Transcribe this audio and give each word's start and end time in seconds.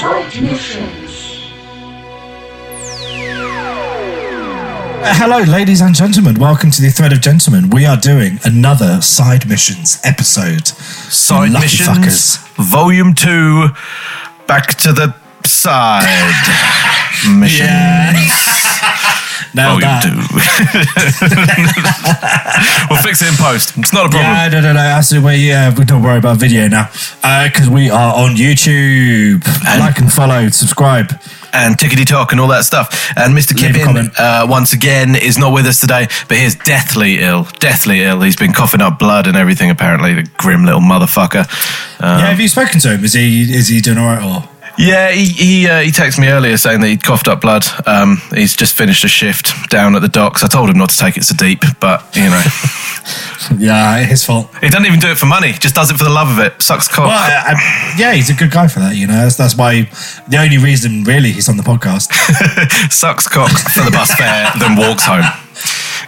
Side 0.00 0.42
missions. 0.42 1.50
Uh, 5.02 5.14
hello, 5.16 5.38
ladies 5.50 5.80
and 5.80 5.94
gentlemen. 5.94 6.34
Welcome 6.38 6.70
to 6.72 6.82
the 6.82 6.90
Thread 6.90 7.12
of 7.12 7.20
Gentlemen. 7.20 7.70
We 7.70 7.86
are 7.86 7.96
doing 7.96 8.38
another 8.44 9.00
side 9.00 9.48
missions 9.48 9.98
episode. 10.04 10.66
Side 10.66 11.50
Lucky 11.52 11.64
missions, 11.64 11.88
fuckers. 11.88 12.48
volume 12.70 13.14
two. 13.14 13.68
Back 14.46 14.74
to 14.78 14.92
the 14.92 15.14
side 15.44 16.04
mission. 17.38 17.66
Now 19.54 19.78
Volume 19.78 19.80
that, 19.88 20.02
two. 20.02 20.16
we'll 22.90 23.02
fix 23.02 23.22
it 23.22 23.28
in 23.28 23.34
post. 23.36 23.76
It's 23.78 23.92
not 23.92 24.06
a 24.06 24.08
problem. 24.10 24.22
Yeah, 24.32 24.48
no, 24.48 24.60
no, 24.60 24.72
no. 24.74 24.80
Absolutely. 24.80 25.36
Yeah, 25.36 25.74
we 25.76 25.84
don't 25.84 26.02
worry 26.02 26.18
about 26.18 26.36
video 26.38 26.68
now 26.68 26.88
because 27.44 27.68
we 27.68 27.90
are 27.90 28.14
on 28.14 28.36
YouTube. 28.36 29.42
And- 29.66 29.80
like 29.80 29.98
and 29.98 30.12
follow, 30.12 30.48
subscribe. 30.50 31.12
and 31.52 31.76
tickety 31.78 32.04
talk 32.04 32.32
and 32.32 32.40
all 32.40 32.48
that 32.48 32.64
stuff. 32.64 33.12
And 33.16 33.34
Mr. 33.34 33.56
Kippin, 33.56 34.10
uh, 34.18 34.46
once 34.48 34.74
again, 34.74 35.14
is 35.16 35.38
not 35.38 35.54
with 35.54 35.64
us 35.64 35.80
today, 35.80 36.06
but 36.28 36.36
he's 36.36 36.54
deathly 36.54 37.20
ill. 37.22 37.44
Deathly 37.60 38.02
ill. 38.02 38.20
He's 38.20 38.36
been 38.36 38.52
coughing 38.52 38.82
up 38.82 38.98
blood 38.98 39.26
and 39.26 39.36
everything, 39.38 39.70
apparently. 39.70 40.12
The 40.14 40.28
grim 40.36 40.64
little 40.66 40.80
motherfucker. 40.82 41.46
Uh, 41.98 42.18
yeah, 42.20 42.26
have 42.28 42.40
you 42.40 42.48
spoken 42.48 42.78
to 42.80 42.90
him? 42.94 43.04
Is 43.04 43.14
he 43.14 43.42
is 43.54 43.68
he 43.68 43.80
doing 43.80 43.96
all 43.96 44.04
right? 44.06 44.22
Or 44.22 44.48
Yeah, 44.78 45.10
he 45.10 45.24
he, 45.24 45.68
uh, 45.68 45.80
he 45.80 45.90
texted 45.90 46.20
me 46.20 46.28
earlier 46.28 46.56
saying 46.56 46.80
that 46.80 46.88
he'd 46.88 47.02
coughed 47.02 47.28
up 47.28 47.40
blood. 47.40 47.64
Um, 47.86 48.20
he's 48.34 48.54
just 48.54 48.74
finished 48.74 49.04
a 49.04 49.08
shift 49.08 49.70
down 49.70 49.96
at 49.96 50.02
the 50.02 50.08
docks. 50.08 50.44
I 50.44 50.48
told 50.48 50.68
him 50.68 50.78
not 50.78 50.90
to 50.90 50.98
take 50.98 51.16
it 51.16 51.24
so 51.24 51.34
deep, 51.34 51.62
but 51.80 52.04
you 52.14 52.28
know, 52.28 52.42
yeah, 53.58 54.04
his 54.04 54.24
fault. 54.24 54.50
he 54.60 54.68
doesn't 54.68 54.86
even 54.86 55.00
do 55.00 55.08
it 55.08 55.16
for 55.18 55.26
money. 55.26 55.52
Just 55.52 55.74
does 55.74 55.90
it 55.90 55.96
for 55.96 56.04
the 56.04 56.10
love 56.10 56.28
of 56.28 56.38
it. 56.38 56.60
Sucks 56.60 56.88
cock. 56.88 57.06
Well, 57.06 57.16
I, 57.18 57.54
I, 57.54 57.94
yeah, 57.98 58.12
he's 58.12 58.30
a 58.30 58.34
good 58.34 58.50
guy 58.50 58.68
for 58.68 58.80
that. 58.80 58.96
You 58.96 59.06
know, 59.06 59.14
that's, 59.14 59.36
that's 59.36 59.56
why 59.56 59.88
the 60.28 60.38
only 60.38 60.58
reason 60.58 61.04
really 61.04 61.32
he's 61.32 61.48
on 61.48 61.56
the 61.56 61.62
podcast. 61.62 62.12
Sucks 62.92 63.28
cock 63.28 63.50
for 63.50 63.82
the 63.82 63.90
bus 63.90 64.14
fare, 64.14 64.52
then 64.58 64.76
walks 64.76 65.04
home. 65.06 65.24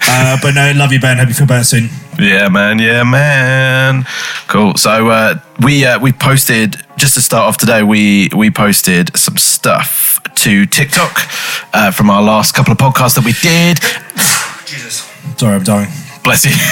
Uh, 0.07 0.39
but 0.41 0.55
no, 0.55 0.73
love 0.77 0.93
you, 0.93 1.01
Ben. 1.01 1.19
Hope 1.19 1.29
you 1.29 1.35
feel 1.35 1.47
better 1.47 1.65
soon. 1.65 1.89
Yeah, 2.19 2.49
man. 2.49 2.79
Yeah, 2.79 3.05
man. 3.05 4.05
Cool. 4.49 4.75
So 4.77 5.09
uh, 5.09 5.41
we 5.63 5.85
uh, 5.85 5.99
we 6.01 6.13
posted 6.13 6.77
just 6.97 7.15
to 7.15 7.21
start 7.21 7.47
off 7.47 7.57
today. 7.59 7.83
We 7.83 8.29
we 8.37 8.51
posted 8.51 9.17
some 9.17 9.37
stuff 9.37 10.21
to 10.37 10.67
TikTok 10.67 11.21
uh, 11.73 11.91
from 11.91 12.11
our 12.11 12.23
last 12.23 12.55
couple 12.55 12.73
of 12.73 12.79
podcasts 12.79 13.15
that 13.17 13.25
we 13.25 13.33
did. 13.33 13.79
Jesus, 14.67 15.09
sorry, 15.37 15.57
I'm 15.57 15.65
dying. 15.65 15.91
Bless 16.25 16.45
you. 16.45 16.53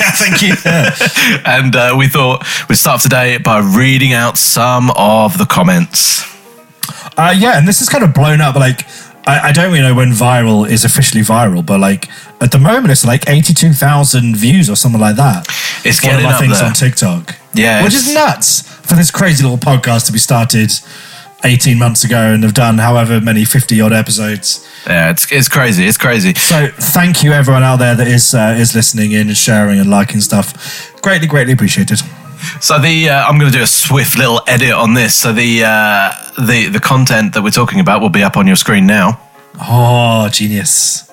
Yeah, 0.00 0.10
thank 0.12 0.42
you. 0.42 0.54
Yeah. 0.64 1.42
and 1.46 1.76
uh, 1.76 1.94
we 1.96 2.08
thought 2.08 2.44
we'd 2.68 2.76
start 2.76 3.00
today 3.00 3.38
by 3.38 3.60
reading 3.60 4.12
out 4.12 4.36
some 4.36 4.90
of 4.96 5.38
the 5.38 5.44
comments. 5.44 6.24
Uh, 7.16 7.34
yeah, 7.36 7.56
and 7.58 7.68
this 7.68 7.80
is 7.80 7.88
kind 7.88 8.02
of 8.02 8.12
blown 8.12 8.40
up. 8.40 8.56
Like, 8.56 8.80
I, 9.26 9.48
I 9.48 9.52
don't 9.52 9.70
really 9.72 9.82
know 9.82 9.94
when 9.94 10.10
viral 10.10 10.68
is 10.68 10.84
officially 10.84 11.22
viral, 11.22 11.64
but 11.64 11.78
like 11.80 12.08
at 12.40 12.50
the 12.52 12.58
moment, 12.58 12.90
it's 12.90 13.04
like 13.04 13.28
eighty-two 13.28 13.72
thousand 13.72 14.36
views 14.36 14.70
or 14.70 14.76
something 14.76 15.00
like 15.00 15.16
that. 15.16 15.46
It's 15.84 16.02
One 16.02 16.14
of 16.14 16.20
getting 16.20 16.26
up 16.32 16.40
things 16.40 16.58
there. 16.58 16.68
on 16.68 16.74
TikTok. 16.74 17.36
Yeah, 17.54 17.82
which 17.84 17.94
is 17.94 18.12
nuts 18.14 18.62
for 18.62 18.94
this 18.94 19.10
crazy 19.10 19.42
little 19.42 19.58
podcast 19.58 20.06
to 20.06 20.12
be 20.12 20.18
started 20.18 20.70
eighteen 21.44 21.78
months 21.78 22.04
ago 22.04 22.32
and 22.32 22.42
have 22.42 22.54
done 22.54 22.78
however 22.78 23.20
many 23.20 23.44
fifty 23.44 23.80
odd 23.80 23.92
episodes. 23.92 24.66
Yeah, 24.86 25.10
it's 25.10 25.30
it's 25.30 25.48
crazy. 25.48 25.84
It's 25.84 25.98
crazy. 25.98 26.32
So 26.34 26.68
thank 26.68 27.22
you 27.22 27.32
everyone 27.32 27.62
out 27.62 27.78
there 27.78 27.94
that 27.94 28.08
is 28.08 28.34
uh, 28.34 28.56
is 28.58 28.74
listening 28.74 29.12
in 29.12 29.28
and 29.28 29.36
sharing 29.36 29.78
and 29.78 29.90
liking 29.90 30.20
stuff. 30.20 30.92
Greatly, 31.02 31.26
greatly 31.26 31.52
appreciated. 31.52 32.00
So 32.60 32.78
the 32.78 33.10
uh, 33.10 33.26
I'm 33.26 33.38
going 33.38 33.50
to 33.50 33.56
do 33.56 33.62
a 33.62 33.66
swift 33.66 34.16
little 34.18 34.40
edit 34.46 34.72
on 34.72 34.94
this. 34.94 35.14
So 35.14 35.32
the 35.32 35.64
uh, 35.64 36.12
the 36.38 36.68
the 36.68 36.80
content 36.80 37.34
that 37.34 37.42
we're 37.42 37.50
talking 37.50 37.80
about 37.80 38.00
will 38.00 38.10
be 38.10 38.22
up 38.22 38.36
on 38.36 38.46
your 38.46 38.56
screen 38.56 38.86
now. 38.86 39.20
Oh, 39.60 40.28
genius! 40.30 41.10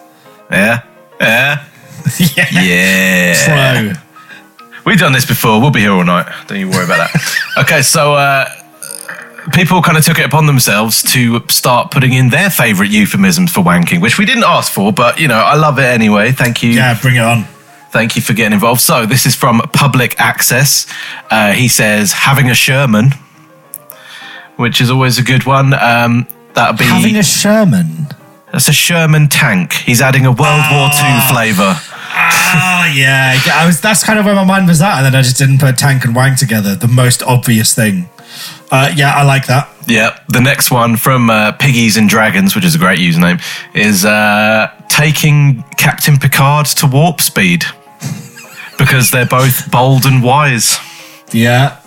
Yeah, 0.51 0.83
yeah, 1.19 1.65
yeah, 2.35 2.47
yeah. 2.51 3.93
Pro. 3.93 4.03
We've 4.85 4.99
done 4.99 5.11
this 5.11 5.25
before. 5.25 5.59
We'll 5.59 5.71
be 5.71 5.81
here 5.81 5.91
all 5.91 6.05
night. 6.05 6.27
Don't 6.47 6.59
you 6.59 6.69
worry 6.69 6.85
about 6.85 7.11
that. 7.11 7.57
okay, 7.57 7.81
so 7.81 8.13
uh, 8.13 8.45
people 9.51 9.81
kind 9.81 9.97
of 9.97 10.05
took 10.05 10.19
it 10.19 10.25
upon 10.25 10.45
themselves 10.45 11.01
to 11.13 11.41
start 11.49 11.91
putting 11.91 12.13
in 12.13 12.29
their 12.29 12.49
favourite 12.49 12.89
euphemisms 12.89 13.51
for 13.51 13.61
wanking, 13.61 14.01
which 14.01 14.17
we 14.17 14.25
didn't 14.25 14.45
ask 14.45 14.71
for, 14.71 14.93
but 14.93 15.19
you 15.19 15.27
know, 15.27 15.39
I 15.39 15.55
love 15.55 15.77
it 15.79 15.85
anyway. 15.85 16.31
Thank 16.31 16.63
you. 16.63 16.71
Yeah, 16.71 16.97
bring 17.01 17.15
it 17.15 17.21
on. 17.21 17.45
Thank 17.91 18.15
you 18.15 18.21
for 18.21 18.33
getting 18.33 18.53
involved. 18.53 18.81
So 18.81 19.05
this 19.05 19.25
is 19.25 19.35
from 19.35 19.59
Public 19.73 20.19
Access. 20.19 20.85
Uh, 21.31 21.53
he 21.53 21.67
says 21.67 22.11
having 22.13 22.49
a 22.49 22.53
Sherman, 22.55 23.11
which 24.57 24.81
is 24.81 24.89
always 24.91 25.17
a 25.17 25.23
good 25.23 25.45
one. 25.45 25.73
Um, 25.73 26.27
that'd 26.53 26.77
be 26.77 26.85
Having 26.85 27.15
a 27.17 27.23
Sherman. 27.23 28.07
that's 28.51 28.67
a 28.67 28.73
Sherman 28.73 29.29
tank. 29.29 29.73
He's 29.73 30.01
adding 30.01 30.25
a 30.25 30.31
World 30.31 30.63
War 30.71 30.89
II 30.93 31.19
flavour. 31.29 31.75
Oh 32.49 32.93
yeah, 32.95 33.39
I 33.53 33.65
was. 33.65 33.79
That's 33.81 34.03
kind 34.03 34.17
of 34.19 34.25
where 34.25 34.35
my 34.35 34.43
mind 34.43 34.67
was 34.67 34.81
at, 34.81 34.97
and 34.97 35.05
then 35.05 35.15
I 35.15 35.21
just 35.21 35.37
didn't 35.37 35.59
put 35.59 35.77
tank 35.77 36.03
and 36.05 36.15
wang 36.15 36.35
together. 36.35 36.75
The 36.75 36.87
most 36.87 37.21
obvious 37.23 37.73
thing. 37.73 38.09
Uh, 38.71 38.91
yeah, 38.95 39.13
I 39.15 39.23
like 39.23 39.47
that. 39.47 39.69
Yeah, 39.87 40.19
the 40.27 40.41
next 40.41 40.71
one 40.71 40.97
from 40.97 41.29
uh, 41.29 41.53
Piggies 41.53 41.95
and 41.95 42.09
Dragons, 42.09 42.55
which 42.55 42.65
is 42.65 42.75
a 42.75 42.77
great 42.77 42.99
username, 42.99 43.41
is 43.73 44.03
uh, 44.03 44.67
taking 44.89 45.63
Captain 45.77 46.17
Picard 46.17 46.65
to 46.77 46.87
warp 46.87 47.21
speed 47.21 47.63
because 48.77 49.11
they're 49.11 49.25
both 49.25 49.69
bold 49.71 50.05
and 50.05 50.23
wise. 50.23 50.77
Yeah, 51.31 51.79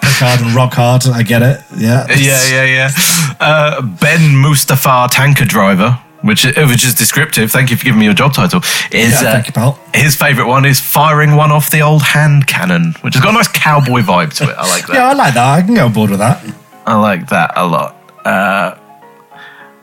Picard 0.00 0.40
and 0.40 0.54
rock 0.54 0.74
hard. 0.74 1.06
I 1.06 1.22
get 1.22 1.42
it. 1.42 1.60
Yeah, 1.76 2.06
Yeah, 2.08 2.48
yeah, 2.50 2.64
yeah. 2.64 2.90
Uh, 3.38 3.82
ben 3.82 4.36
Mustafa, 4.36 5.08
tanker 5.10 5.44
driver, 5.44 5.98
which 6.22 6.44
which 6.44 6.84
is 6.84 6.94
descriptive. 6.94 7.50
Thank 7.50 7.70
you 7.70 7.76
for 7.76 7.84
giving 7.84 8.00
me 8.00 8.06
your 8.06 8.14
job 8.14 8.32
title. 8.32 8.60
Is 8.90 9.20
Yeah, 9.22 9.32
uh, 9.32 9.42
you, 9.44 9.52
pal. 9.52 9.78
his 9.94 10.16
favourite 10.16 10.48
one 10.48 10.64
is 10.64 10.80
firing 10.80 11.36
one 11.36 11.52
off 11.52 11.70
the 11.70 11.82
old 11.82 12.02
hand 12.02 12.46
cannon, 12.46 12.94
which 13.02 13.14
has 13.14 13.22
got 13.22 13.30
a 13.30 13.34
nice 13.34 13.48
cowboy 13.48 14.00
vibe 14.00 14.32
to 14.38 14.44
it. 14.50 14.56
I 14.56 14.66
like 14.68 14.86
that. 14.86 14.94
Yeah, 14.94 15.08
I 15.08 15.12
like 15.12 15.34
that. 15.34 15.58
I 15.58 15.62
can 15.62 15.74
go 15.74 15.84
on 15.86 15.92
board 15.92 16.10
with 16.10 16.20
that. 16.20 16.42
I 16.86 16.96
like 16.96 17.28
that 17.28 17.52
a 17.56 17.66
lot. 17.66 17.96
Uh, 18.24 18.76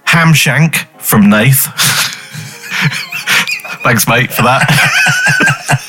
Hamshank 0.08 0.88
from 1.00 1.30
Nath. 1.30 1.68
Thanks, 3.84 4.08
mate, 4.08 4.34
for 4.34 4.42
that. 4.44 4.68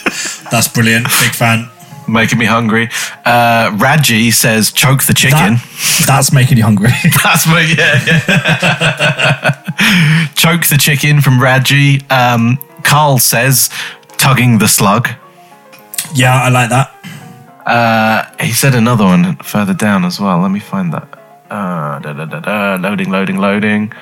That's 0.50 0.68
brilliant. 0.68 1.04
Big 1.04 1.34
fan. 1.34 1.68
Making 2.08 2.38
me 2.38 2.46
hungry. 2.46 2.88
Uh, 3.24 3.70
Raji 3.76 4.30
says, 4.30 4.72
choke 4.72 5.04
the 5.04 5.12
chicken. 5.14 5.54
That- 5.56 6.04
that's 6.06 6.32
making 6.32 6.56
you 6.56 6.64
hungry. 6.64 6.88
That's 7.22 7.46
me, 7.46 7.74
yeah, 7.76 8.02
yeah. 8.06 9.62
choke 10.34 10.66
the 10.66 10.78
chicken 10.78 11.20
from 11.20 11.38
Raji. 11.40 12.00
Um, 12.08 12.58
Carl 12.82 13.18
says, 13.18 13.68
tugging 14.16 14.58
the 14.58 14.68
slug. 14.68 15.08
yeah, 16.14 16.42
I 16.42 16.48
like 16.48 16.70
that. 16.70 16.94
Uh, 17.66 18.24
He 18.42 18.52
said 18.52 18.74
another 18.74 19.04
one 19.04 19.36
further 19.36 19.74
down 19.74 20.04
as 20.06 20.18
well. 20.18 20.38
Let 20.38 20.50
me 20.50 20.60
find 20.60 20.92
that. 20.94 21.08
Uh, 21.50 21.98
da, 21.98 22.12
da, 22.14 22.24
da, 22.24 22.40
da, 22.40 22.76
loading, 22.76 23.10
loading, 23.10 23.36
loading. 23.38 23.92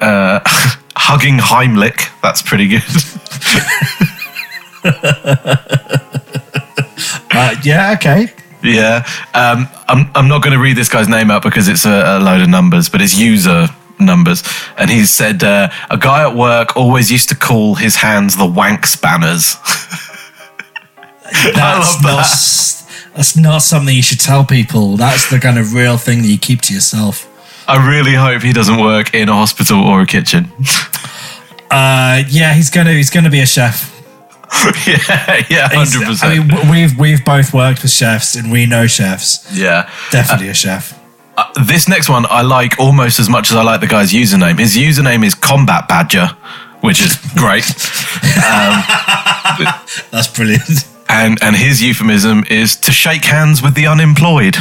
Uh, 0.00 0.38
hugging 0.96 1.38
Heimlich. 1.38 2.08
That's 2.22 2.42
pretty 2.42 2.68
good. 2.68 2.82
Uh, 7.36 7.54
yeah, 7.62 7.92
okay. 7.92 8.28
yeah. 8.62 9.06
Um, 9.34 9.68
I'm, 9.88 10.10
I'm 10.14 10.26
not 10.26 10.42
going 10.42 10.54
to 10.54 10.58
read 10.58 10.76
this 10.76 10.88
guy's 10.88 11.08
name 11.08 11.30
out 11.30 11.42
because 11.42 11.68
it's 11.68 11.84
a, 11.84 12.16
a 12.16 12.18
load 12.18 12.40
of 12.40 12.48
numbers, 12.48 12.88
but 12.88 13.02
it's 13.02 13.18
user 13.18 13.66
numbers. 13.98 14.42
And 14.78 14.88
he 14.90 15.04
said, 15.04 15.44
uh, 15.44 15.68
a 15.90 15.98
guy 15.98 16.22
at 16.28 16.34
work 16.34 16.76
always 16.76 17.12
used 17.12 17.28
to 17.28 17.34
call 17.36 17.74
his 17.74 17.96
hands 17.96 18.36
the 18.36 18.46
wank 18.46 18.86
spanners. 18.86 19.56
That's 21.54 21.56
love 21.56 22.02
that. 22.02 23.12
That's 23.14 23.36
not 23.36 23.58
something 23.58 23.94
you 23.94 24.02
should 24.02 24.20
tell 24.20 24.44
people. 24.44 24.96
That's 24.96 25.28
the 25.30 25.38
kind 25.38 25.58
of 25.58 25.74
real 25.74 25.98
thing 25.98 26.22
that 26.22 26.28
you 26.28 26.38
keep 26.38 26.60
to 26.62 26.74
yourself. 26.74 27.32
I 27.68 27.86
really 27.86 28.14
hope 28.14 28.42
he 28.42 28.52
doesn't 28.52 28.80
work 28.80 29.12
in 29.14 29.28
a 29.28 29.34
hospital 29.34 29.82
or 29.82 30.02
a 30.02 30.06
kitchen. 30.06 30.50
Uh, 31.68 32.22
yeah, 32.28 32.54
he's 32.54 32.70
gonna 32.70 32.92
he's 32.92 33.10
gonna 33.10 33.28
be 33.28 33.40
a 33.40 33.46
chef. 33.46 33.95
yeah, 34.86 35.44
yeah, 35.50 35.68
hundred 35.70 36.18
I 36.22 36.38
mean, 36.38 36.70
we've 36.70 36.98
we've 36.98 37.24
both 37.24 37.52
worked 37.52 37.82
with 37.82 37.90
chefs 37.90 38.34
and 38.36 38.50
we 38.50 38.66
know 38.66 38.86
chefs. 38.86 39.46
Yeah, 39.56 39.90
Definitely 40.10 40.48
a 40.48 40.54
chef. 40.54 40.98
Uh, 41.36 41.44
this 41.64 41.88
next 41.88 42.08
one 42.08 42.24
I 42.30 42.42
like 42.42 42.78
almost 42.78 43.18
as 43.20 43.28
much 43.28 43.50
as 43.50 43.56
I 43.56 43.62
like 43.62 43.80
the 43.80 43.86
guy's 43.86 44.12
username. 44.12 44.58
His 44.58 44.76
username 44.76 45.24
is 45.24 45.34
Combat 45.34 45.86
Badger, 45.88 46.28
which 46.80 47.00
is 47.00 47.16
great, 47.36 47.64
That's 50.10 50.28
brilliant. 50.34 50.86
and 51.08 51.38
and 51.42 51.54
his 51.54 51.82
euphemism 51.82 52.44
is 52.48 52.76
to 52.76 52.92
shake 52.92 53.24
hands 53.24 53.62
with 53.62 53.74
the 53.74 53.86
unemployed. 53.86 54.56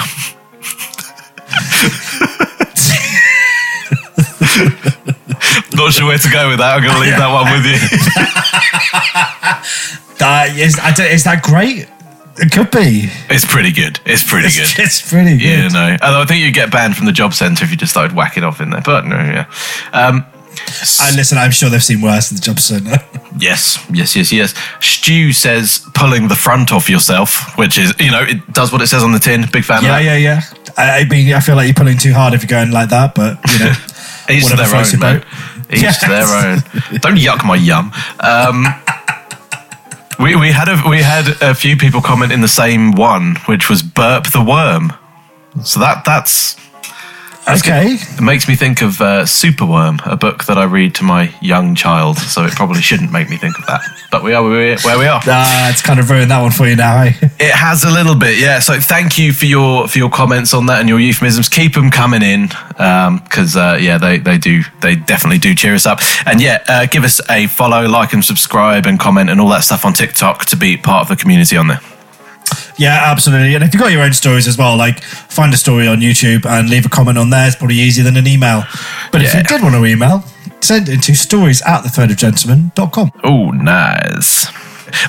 Not 5.75 5.93
sure 5.93 6.07
where 6.07 6.17
to 6.17 6.29
go 6.31 6.49
with 6.49 6.57
that. 6.59 6.75
I'm 6.75 6.81
going 6.83 6.95
to 6.95 7.01
leave 7.01 7.17
that 7.17 7.31
one 7.31 7.51
with 7.51 7.65
you. 7.65 7.77
That 10.17 10.55
is, 10.57 10.79
I 10.81 10.91
don't, 10.93 11.11
is 11.11 11.23
that 11.25 11.43
great? 11.43 11.87
It 12.37 12.51
could 12.51 12.71
be. 12.71 13.09
It's 13.29 13.45
pretty 13.45 13.71
good. 13.71 13.99
It's 14.05 14.23
pretty 14.23 14.47
It's, 14.47 14.73
good. 14.73 14.79
it's 14.85 15.09
pretty 15.09 15.37
good. 15.37 15.41
Yeah, 15.41 15.67
no. 15.67 15.97
Although 16.01 16.21
I 16.21 16.25
think 16.25 16.43
you'd 16.43 16.53
get 16.53 16.71
banned 16.71 16.95
from 16.95 17.05
the 17.05 17.11
job 17.11 17.33
centre 17.33 17.63
if 17.65 17.71
you 17.71 17.77
just 17.77 17.91
started 17.91 18.15
whacking 18.15 18.43
off 18.43 18.61
in 18.61 18.69
there. 18.69 18.81
But 18.81 19.05
no, 19.05 19.15
yeah. 19.17 19.45
Um, 19.91 20.25
And 21.01 21.15
listen, 21.15 21.37
I'm 21.37 21.51
sure 21.51 21.69
they've 21.69 21.83
seen 21.83 22.01
worse 22.01 22.31
in 22.31 22.35
the 22.35 22.41
job 22.41 22.59
centre. 22.59 22.97
yes, 23.37 23.85
yes, 23.91 24.15
yes, 24.15 24.31
yes. 24.31 24.53
Stu 24.79 25.33
says 25.33 25.85
pulling 25.93 26.29
the 26.29 26.35
front 26.35 26.71
off 26.71 26.89
yourself, 26.89 27.57
which 27.57 27.77
is, 27.77 27.93
you 27.99 28.11
know, 28.11 28.21
it 28.23 28.51
does 28.53 28.71
what 28.71 28.81
it 28.81 28.87
says 28.87 29.03
on 29.03 29.11
the 29.11 29.19
tin. 29.19 29.45
Big 29.51 29.65
fan 29.65 29.83
yeah, 29.83 29.97
of 29.97 30.03
that. 30.03 30.05
yeah, 30.05 30.15
yeah. 30.15 30.41
I, 30.77 30.99
I 31.01 31.05
mean, 31.05 31.33
I 31.33 31.39
feel 31.41 31.55
like 31.55 31.67
you're 31.67 31.73
pulling 31.73 31.97
too 31.97 32.13
hard 32.13 32.33
if 32.33 32.41
you're 32.41 32.49
going 32.49 32.71
like 32.71 32.89
that, 32.89 33.15
but 33.15 33.37
you 33.51 33.59
know, 33.59 33.73
whatever 34.43 34.55
their 34.55 34.65
floats 34.65 34.93
your 34.93 35.01
boat. 35.01 35.23
Each 35.69 35.81
Yes. 35.81 35.99
to 36.01 36.09
their 36.09 36.25
own. 36.25 36.63
Don't 37.01 37.17
yuck 37.17 37.43
my 37.45 37.55
yum. 37.55 37.91
Um, 38.19 38.65
we, 40.19 40.35
we 40.35 40.51
had 40.51 40.69
a 40.69 40.81
we 40.89 41.01
had 41.01 41.27
a 41.41 41.53
few 41.53 41.75
people 41.75 42.01
comment 42.01 42.31
in 42.31 42.41
the 42.41 42.47
same 42.47 42.91
one, 42.93 43.35
which 43.47 43.69
was 43.69 43.81
burp 43.83 44.31
the 44.31 44.41
worm. 44.43 44.93
So 45.63 45.79
that 45.79 46.03
that's 46.05 46.55
Okay. 47.47 47.93
It 47.99 48.21
makes 48.21 48.47
me 48.47 48.55
think 48.55 48.81
of 48.81 48.99
uh, 49.01 49.23
Superworm, 49.23 50.01
a 50.05 50.15
book 50.17 50.45
that 50.45 50.57
I 50.57 50.63
read 50.63 50.95
to 50.95 51.03
my 51.03 51.33
young 51.41 51.75
child. 51.75 52.17
So 52.17 52.43
it 52.43 52.53
probably 52.53 52.81
shouldn't 52.81 53.11
make 53.11 53.29
me 53.29 53.37
think 53.37 53.57
of 53.59 53.65
that. 53.67 53.81
But 54.11 54.23
we 54.23 54.33
are 54.33 54.43
where 54.43 54.75
we- 54.97 55.05
are. 55.05 55.21
Ah, 55.27 55.69
it's 55.69 55.81
kind 55.81 55.99
of 55.99 56.09
ruined 56.09 56.31
that 56.31 56.41
one 56.41 56.51
for 56.51 56.67
you 56.67 56.75
now. 56.75 57.03
Eh? 57.03 57.11
It 57.39 57.51
has 57.51 57.83
a 57.83 57.91
little 57.91 58.15
bit, 58.15 58.39
yeah. 58.39 58.59
So 58.59 58.79
thank 58.79 59.17
you 59.17 59.33
for 59.33 59.45
your 59.45 59.87
for 59.87 59.97
your 59.97 60.09
comments 60.09 60.53
on 60.53 60.65
that 60.67 60.79
and 60.79 60.89
your 60.89 60.99
euphemisms. 60.99 61.49
Keep 61.49 61.73
them 61.73 61.91
coming 61.91 62.23
in 62.23 62.47
because 63.19 63.55
uh, 63.55 63.77
yeah, 63.79 63.97
they 63.97 64.17
they 64.19 64.37
do 64.37 64.63
they 64.81 64.95
definitely 64.95 65.37
do 65.39 65.53
cheer 65.53 65.75
us 65.75 65.85
up. 65.85 65.99
And 66.25 66.41
yeah, 66.41 66.63
uh, 66.67 66.85
give 66.87 67.03
us 67.03 67.19
a 67.29 67.47
follow, 67.47 67.87
like, 67.87 68.13
and 68.13 68.23
subscribe, 68.23 68.85
and 68.85 68.99
comment 68.99 69.29
and 69.29 69.39
all 69.41 69.49
that 69.49 69.63
stuff 69.63 69.85
on 69.85 69.93
TikTok 69.93 70.45
to 70.45 70.55
be 70.55 70.77
part 70.77 71.01
of 71.03 71.07
the 71.09 71.21
community 71.21 71.57
on 71.57 71.67
there. 71.67 71.81
Yeah, 72.77 72.99
absolutely. 73.11 73.55
And 73.55 73.63
if 73.63 73.73
you've 73.73 73.81
got 73.81 73.91
your 73.91 74.03
own 74.03 74.13
stories 74.13 74.47
as 74.47 74.57
well, 74.57 74.77
like 74.77 75.01
find 75.01 75.53
a 75.53 75.57
story 75.57 75.87
on 75.87 75.99
YouTube 75.99 76.45
and 76.45 76.69
leave 76.69 76.85
a 76.85 76.89
comment 76.89 77.17
on 77.17 77.29
there. 77.29 77.47
It's 77.47 77.55
probably 77.55 77.77
easier 77.77 78.03
than 78.03 78.17
an 78.17 78.27
email. 78.27 78.63
But 79.11 79.21
if 79.21 79.33
you 79.33 79.43
did 79.43 79.61
want 79.61 79.75
to 79.75 79.85
email, 79.85 80.23
send 80.61 80.89
it 80.89 81.01
to 81.03 81.15
stories 81.15 81.61
at 81.61 81.83
threadofgentlemen.com. 81.83 83.11
Oh, 83.23 83.51
nice. 83.51 84.47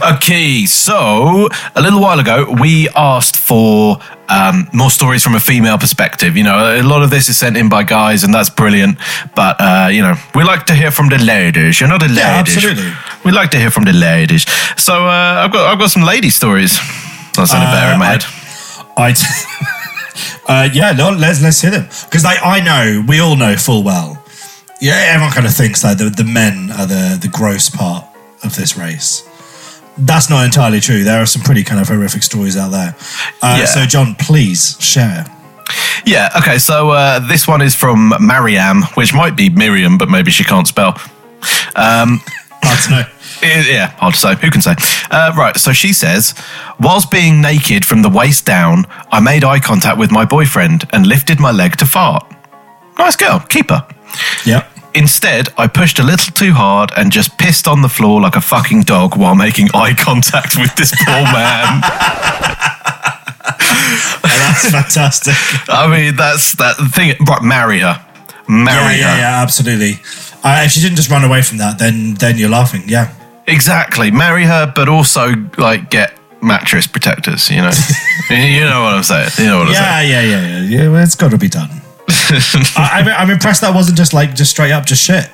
Okay, 0.03 0.67
so 0.67 1.49
a 1.75 1.83
little 1.83 2.01
while 2.01 2.19
ago, 2.19 2.57
we 2.61 2.89
asked 2.97 3.37
for 3.37 3.99
um, 4.29 4.69
more 4.73 4.91
stories 4.91 5.23
from 5.23 5.35
a 5.35 5.41
female 5.41 5.79
perspective. 5.79 6.37
You 6.37 6.45
know, 6.45 6.81
a 6.81 6.83
lot 6.83 7.03
of 7.03 7.11
this 7.11 7.29
is 7.29 7.39
sent 7.39 7.57
in 7.57 7.69
by 7.69 7.83
guys, 7.83 8.25
and 8.25 8.33
that's 8.33 8.51
brilliant. 8.51 8.99
But, 9.35 9.57
uh, 9.61 9.89
you 9.93 10.03
know, 10.03 10.15
we 10.35 10.45
like 10.45 10.67
to 10.67 10.75
hear 10.75 10.91
from 10.91 11.09
the 11.09 11.19
ladies. 11.19 11.81
You 11.81 11.87
know, 11.89 11.99
the 11.99 12.09
ladies. 12.09 12.19
Yeah, 12.19 12.41
absolutely. 12.41 12.93
We 13.25 13.33
like 13.33 13.51
to 13.53 13.59
hear 13.59 13.71
from 13.71 13.85
the 13.85 13.93
ladies. 13.93 14.47
So 14.77 15.07
uh, 15.07 15.45
I've, 15.45 15.53
got, 15.53 15.73
I've 15.73 15.79
got 15.79 15.91
some 15.91 16.03
lady 16.03 16.31
stories. 16.31 16.79
That's 17.37 17.51
sounded 17.51 17.71
better 17.73 17.93
in 17.93 17.99
my 17.99 18.07
Uh, 18.07 18.11
head. 18.13 18.25
I, 18.97 19.15
uh, 20.65 20.69
yeah, 20.73 20.93
no, 20.93 21.11
let's 21.11 21.43
let's 21.43 21.61
hear 21.61 21.71
them 21.71 21.89
because 22.05 22.25
I 22.25 22.37
I 22.37 22.61
know 22.61 23.05
we 23.07 23.21
all 23.21 23.37
know 23.37 23.57
full 23.57 23.83
well. 23.83 24.23
Yeah, 24.81 24.95
everyone 25.09 25.33
kind 25.33 25.47
of 25.47 25.55
thinks 25.55 25.83
that 25.83 25.99
the, 25.99 26.11
the 26.11 26.25
men 26.25 26.71
are 26.73 26.87
the 26.87 27.19
the 27.21 27.29
gross 27.29 27.71
part 27.71 28.05
of 28.45 28.55
this 28.57 28.77
race. 28.77 29.23
That's 29.99 30.29
not 30.29 30.45
entirely 30.45 30.81
true. 30.81 31.05
There 31.05 31.23
are 31.23 31.27
some 31.27 31.41
pretty 31.43 31.65
kind 31.65 31.81
of 31.81 31.89
horrific 31.89 32.23
stories 32.23 32.57
out 32.57 32.71
there. 32.71 32.95
Uh, 33.43 33.57
Yeah. 33.61 33.65
So, 33.65 33.87
John, 33.87 34.15
please 34.17 34.77
share. 34.79 35.25
Yeah, 36.05 36.29
okay, 36.37 36.59
so 36.59 36.91
uh, 36.91 37.19
this 37.19 37.49
one 37.49 37.63
is 37.63 37.75
from 37.75 38.13
Mariam, 38.21 38.83
which 38.95 39.15
might 39.15 39.35
be 39.37 39.49
Miriam, 39.49 39.97
but 39.97 40.11
maybe 40.11 40.31
she 40.31 40.45
can't 40.45 40.69
spell. 40.69 40.93
Hard 41.75 42.81
to 42.85 42.91
know. 42.91 43.05
Eh, 43.43 43.65
Yeah, 43.69 43.89
hard 43.99 44.15
to 44.15 44.21
say. 44.21 44.35
Who 44.37 44.51
can 44.51 44.63
say? 44.63 44.75
Uh, 45.11 45.33
right, 45.37 45.57
so 45.57 45.73
she 45.73 45.93
says, 45.93 46.35
whilst 46.81 47.11
being 47.11 47.41
naked 47.41 47.85
from 47.85 48.03
the 48.03 48.09
waist 48.09 48.45
down, 48.47 48.85
I 49.13 49.21
made 49.21 49.45
eye 49.45 49.61
contact 49.61 49.99
with 49.99 50.11
my 50.11 50.25
boyfriend 50.25 50.85
and 50.93 51.07
lifted 51.07 51.39
my 51.41 51.51
leg 51.53 51.77
to 51.79 51.87
fart. 51.87 52.25
Nice 52.99 53.17
girl, 53.17 53.41
keep 53.49 53.71
her. 53.71 53.87
Yep. 54.47 54.71
Instead, 54.95 55.49
I 55.59 55.67
pushed 55.67 55.99
a 55.99 56.03
little 56.03 56.33
too 56.33 56.55
hard 56.55 56.91
and 56.97 57.13
just 57.13 57.37
pissed 57.37 57.69
on 57.69 57.83
the 57.83 57.89
floor 57.89 58.21
like 58.23 58.35
a 58.37 58.41
fucking 58.41 58.83
dog 58.85 59.15
while 59.17 59.35
making 59.35 59.69
eye 59.75 59.93
contact 59.93 60.57
with 60.57 60.75
this 60.77 60.95
poor 61.05 61.23
man. 61.23 61.83
That's 64.23 64.71
fantastic. 64.71 65.35
I 65.69 65.87
mean, 65.91 66.17
that's 66.17 66.53
that 66.57 66.77
thing. 66.95 67.15
Right, 67.29 67.43
marry 67.43 67.81
her. 67.81 68.01
yeah, 68.01 68.45
Marry 68.49 68.99
yeah, 68.99 69.11
her. 69.15 69.19
yeah, 69.19 69.43
absolutely. 69.43 70.01
Uh, 70.43 70.63
if 70.65 70.73
she 70.73 70.81
didn't 70.81 70.97
just 70.97 71.11
run 71.11 71.25
away 71.25 71.43
from 71.43 71.59
that, 71.59 71.79
then 71.79 72.15
then 72.15 72.39
you're 72.39 72.49
laughing. 72.49 72.83
Yeah. 72.87 73.13
Exactly. 73.47 74.11
Marry 74.11 74.45
her, 74.45 74.71
but 74.75 74.89
also, 74.89 75.35
like, 75.57 75.91
get 75.91 76.19
mattress 76.43 76.87
protectors, 76.87 77.51
you 77.51 77.57
know? 77.59 77.71
you 78.31 78.61
know 78.61 78.83
what 78.83 78.95
I'm 78.95 79.03
saying? 79.03 79.31
You 79.39 79.47
know 79.47 79.59
what 79.59 79.69
I'm 79.69 79.75
saying? 79.75 80.11
Yeah, 80.11 80.21
yeah, 80.21 80.23
yeah, 80.23 80.61
yeah. 80.61 80.83
yeah 80.83 80.89
well, 80.89 81.03
it's 81.03 81.15
got 81.15 81.31
to 81.31 81.39
be 81.39 81.49
done. 81.49 81.71
I, 82.09 82.91
I'm, 83.01 83.09
I'm 83.09 83.31
impressed 83.31 83.61
that 83.63 83.75
wasn't 83.75 83.97
just 83.97 84.13
like 84.15 84.35
just 84.35 84.51
straight 84.51 84.73
up 84.73 84.87
just 84.87 85.03
shit. 85.03 85.29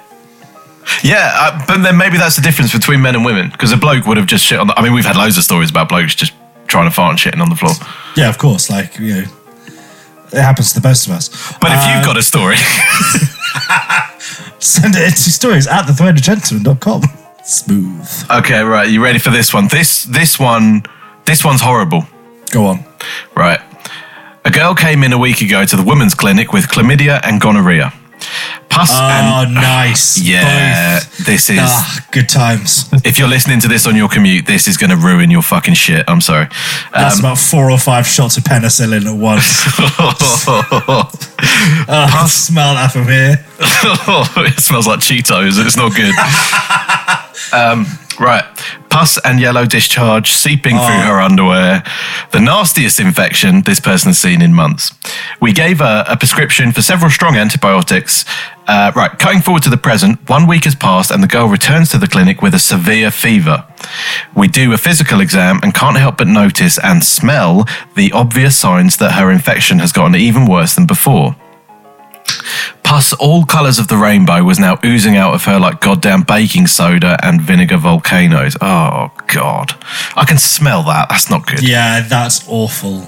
Yeah, 1.03 1.31
uh, 1.35 1.65
but 1.67 1.83
then 1.83 1.97
maybe 1.97 2.19
that's 2.19 2.37
the 2.37 2.43
difference 2.43 2.73
between 2.73 3.03
men 3.03 3.15
and 3.15 3.25
women 3.25 3.51
because 3.51 3.73
a 3.73 3.77
bloke 3.77 4.07
would 4.07 4.17
have 4.17 4.27
just 4.27 4.45
shit 4.45 4.59
on 4.59 4.67
the. 4.67 4.79
I 4.79 4.83
mean, 4.83 4.93
we've 4.93 5.05
had 5.05 5.17
loads 5.17 5.39
of 5.39 5.45
stories 5.45 5.71
about 5.71 5.89
blokes 5.89 6.15
just 6.15 6.33
trying 6.67 6.89
to 6.89 6.91
fart 6.91 7.11
and 7.13 7.19
shitting 7.21 7.41
on 7.43 7.51
the 7.51 7.57
floor. 7.57 7.73
Yeah, 8.17 8.29
of 8.29 8.39
course. 8.39 8.69
Like 8.69 8.99
you 8.99 9.15
know, 9.15 9.25
it 10.33 10.43
happens 10.43 10.73
to 10.73 10.81
the 10.81 10.87
best 10.89 11.07
of 11.07 11.13
us. 11.13 11.29
But 11.61 11.71
if 11.73 11.79
Uh, 11.79 11.93
you've 11.95 12.05
got 12.05 12.17
a 12.17 12.23
story, 12.23 12.57
send 14.59 14.97
it 14.97 15.11
to 15.11 15.31
stories 15.31 15.67
at 15.67 15.85
thethreadofgentlemen.com. 15.87 17.03
Smooth. 17.45 18.09
okay, 18.31 18.63
right, 18.63 18.89
you 18.89 19.03
ready 19.03 19.19
for 19.19 19.31
this 19.31 19.53
one? 19.53 19.69
This 19.69 20.05
this 20.05 20.39
one, 20.39 20.83
this 21.25 21.45
one's 21.45 21.61
horrible. 21.61 22.05
Go 22.51 22.67
on. 22.67 22.85
Right, 23.37 23.61
a 24.45 24.51
girl 24.51 24.75
came 24.75 25.03
in 25.03 25.13
a 25.13 25.19
week 25.19 25.41
ago 25.41 25.65
to 25.65 25.77
the 25.77 25.83
women's 25.83 26.15
clinic 26.15 26.53
with 26.53 26.67
chlamydia 26.69 27.21
and 27.25 27.41
gonorrhea. 27.41 27.93
Pus 28.69 28.91
Oh, 28.95 29.03
and 29.45 29.55
nice. 29.55 30.17
yeah, 30.19 31.01
Both. 31.01 31.27
this 31.27 31.51
is. 31.51 31.59
Ah, 31.61 32.07
good 32.13 32.29
times. 32.29 32.89
If 33.05 33.19
you're 33.19 33.29
listening 33.29 33.61
to 33.61 33.69
this 33.69 33.87
on 33.87 33.97
your 33.97 34.09
commute, 34.09 34.47
this 34.47 34.67
is 34.69 34.77
going 34.79 34.91
to 34.91 34.97
ruin 34.97 35.31
your 35.31 35.43
fucking 35.43 35.75
shit. 35.75 36.05
I'm 36.09 36.21
sorry. 36.23 36.47
That's 36.95 37.17
um, 37.19 37.25
about 37.25 37.39
four 37.39 37.71
or 37.71 37.79
five 37.79 38.07
shots 38.07 38.37
of 38.39 38.45
penicillin 38.45 39.05
at 39.07 39.19
once. 39.19 39.67
Ah, 41.89 42.21
oh, 42.21 42.25
I 42.25 42.27
smell 42.29 42.75
that 42.75 42.93
from 42.93 43.05
here. 43.09 43.37
it 44.47 44.61
smells 44.61 44.87
like 44.87 45.01
Cheetos. 45.01 45.59
It's 45.65 45.77
not 45.77 45.95
good. 45.95 46.15
um, 47.53 47.87
right. 48.21 48.45
Pus 48.91 49.19
and 49.25 49.41
yellow 49.41 49.65
discharge 49.65 50.33
seeping 50.33 50.77
through 50.77 51.01
her 51.09 51.21
underwear. 51.21 51.83
The 52.33 52.41
nastiest 52.41 53.01
infection 53.01 53.63
this 53.63 53.81
person 53.81 54.11
has 54.11 54.19
seen 54.19 54.43
in 54.43 54.53
months. 54.53 54.93
We 55.41 55.53
gave 55.53 55.79
her 55.79 56.05
a 56.07 56.17
prescription 56.17 56.73
for 56.73 56.83
several 56.83 57.11
strong 57.11 57.37
antibiotics. 57.37 58.25
Uh, 58.67 58.93
right. 58.95 59.19
Cutting 59.19 59.41
forward 59.41 59.63
to 59.65 59.71
the 59.71 59.77
present, 59.79 60.29
one 60.29 60.47
week 60.47 60.65
has 60.65 60.75
passed 60.75 61.11
and 61.11 61.23
the 61.23 61.27
girl 61.27 61.49
returns 61.49 61.89
to 61.91 61.99
the 61.99 62.07
clinic 62.07 62.43
with 62.43 62.55
a 62.55 62.59
severe 62.59 63.11
fever. 63.11 63.67
We 64.37 64.47
do 64.47 64.73
a 64.73 64.79
physical 64.79 65.21
exam 65.21 65.61
and 65.63 65.75
can't 65.75 65.97
help 65.97 66.19
but 66.19 66.29
notice 66.29 66.79
and 66.79 67.03
smell 67.03 67.67
the 67.97 68.13
obvious 68.13 68.57
signs 68.57 68.99
that 68.99 69.13
her 69.13 69.31
infection 69.31 69.79
has 69.79 69.93
gotten 69.93 70.15
even 70.17 70.47
worse 70.47 70.75
than 70.75 70.87
before. 70.87 71.35
Pus, 72.93 73.15
all 73.15 73.47
colours 73.47 73.79
of 73.79 73.89
the 73.89 73.97
rainbow, 73.97 74.45
was 74.45 74.59
now 74.59 74.79
oozing 74.85 75.17
out 75.17 75.33
of 75.33 75.47
her 75.47 75.59
like 75.59 75.81
goddamn 75.81 76.25
baking 76.25 76.67
soda 76.67 77.19
and 77.23 77.41
vinegar 77.41 77.79
volcanoes. 77.79 78.55
Oh, 78.61 79.11
God. 79.29 79.73
I 80.15 80.27
can 80.27 80.37
smell 80.37 80.83
that. 80.83 81.09
That's 81.09 81.31
not 81.31 81.47
good. 81.47 81.67
Yeah, 81.67 82.07
that's 82.07 82.47
awful. 82.47 83.07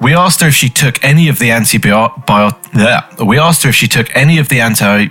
We 0.00 0.14
asked 0.14 0.40
her 0.40 0.46
if 0.46 0.54
she 0.54 0.68
took 0.68 1.02
any 1.02 1.26
of 1.26 1.40
the 1.40 1.48
antibiotic. 1.48 2.56
Yeah. 2.76 3.24
We 3.24 3.36
asked 3.36 3.64
her 3.64 3.70
if 3.70 3.74
she 3.74 3.88
took 3.88 4.14
any 4.14 4.38
of 4.38 4.48
the 4.48 4.60
anti. 4.60 5.06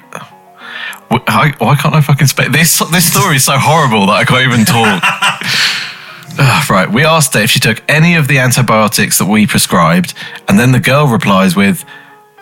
Why, 1.10 1.54
why 1.58 1.76
can't 1.76 1.94
I 1.94 2.00
fucking 2.00 2.28
speak? 2.28 2.54
This, 2.54 2.80
this 2.92 3.12
story 3.12 3.36
is 3.36 3.44
so 3.44 3.58
horrible 3.58 4.06
that 4.06 4.14
I 4.14 4.24
can't 4.24 4.44
even 4.44 4.64
talk. 4.64 5.04
Ugh, 5.04 6.40
ah, 6.40 6.66
right. 6.70 6.90
We 6.90 7.04
asked 7.04 7.34
her 7.34 7.42
if 7.42 7.52
she 7.52 7.60
took 7.60 7.84
any 7.90 8.16
of 8.16 8.30
the 8.30 8.38
antibiotics 8.38 9.18
that 9.18 9.26
we 9.26 9.48
prescribed, 9.48 10.14
and 10.48 10.58
then 10.58 10.72
the 10.72 10.80
girl 10.80 11.08
replies 11.08 11.58
with, 11.58 11.84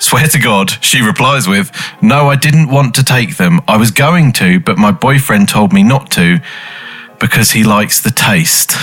Swear 0.01 0.27
to 0.29 0.39
God, 0.39 0.83
she 0.83 1.03
replies 1.03 1.47
with, 1.47 1.71
No, 2.01 2.27
I 2.27 2.35
didn't 2.35 2.69
want 2.69 2.95
to 2.95 3.03
take 3.03 3.37
them. 3.37 3.61
I 3.67 3.77
was 3.77 3.91
going 3.91 4.33
to, 4.33 4.59
but 4.59 4.79
my 4.79 4.91
boyfriend 4.91 5.47
told 5.47 5.71
me 5.71 5.83
not 5.83 6.09
to 6.13 6.39
because 7.19 7.51
he 7.51 7.63
likes 7.63 8.01
the 8.01 8.09
taste. 8.09 8.71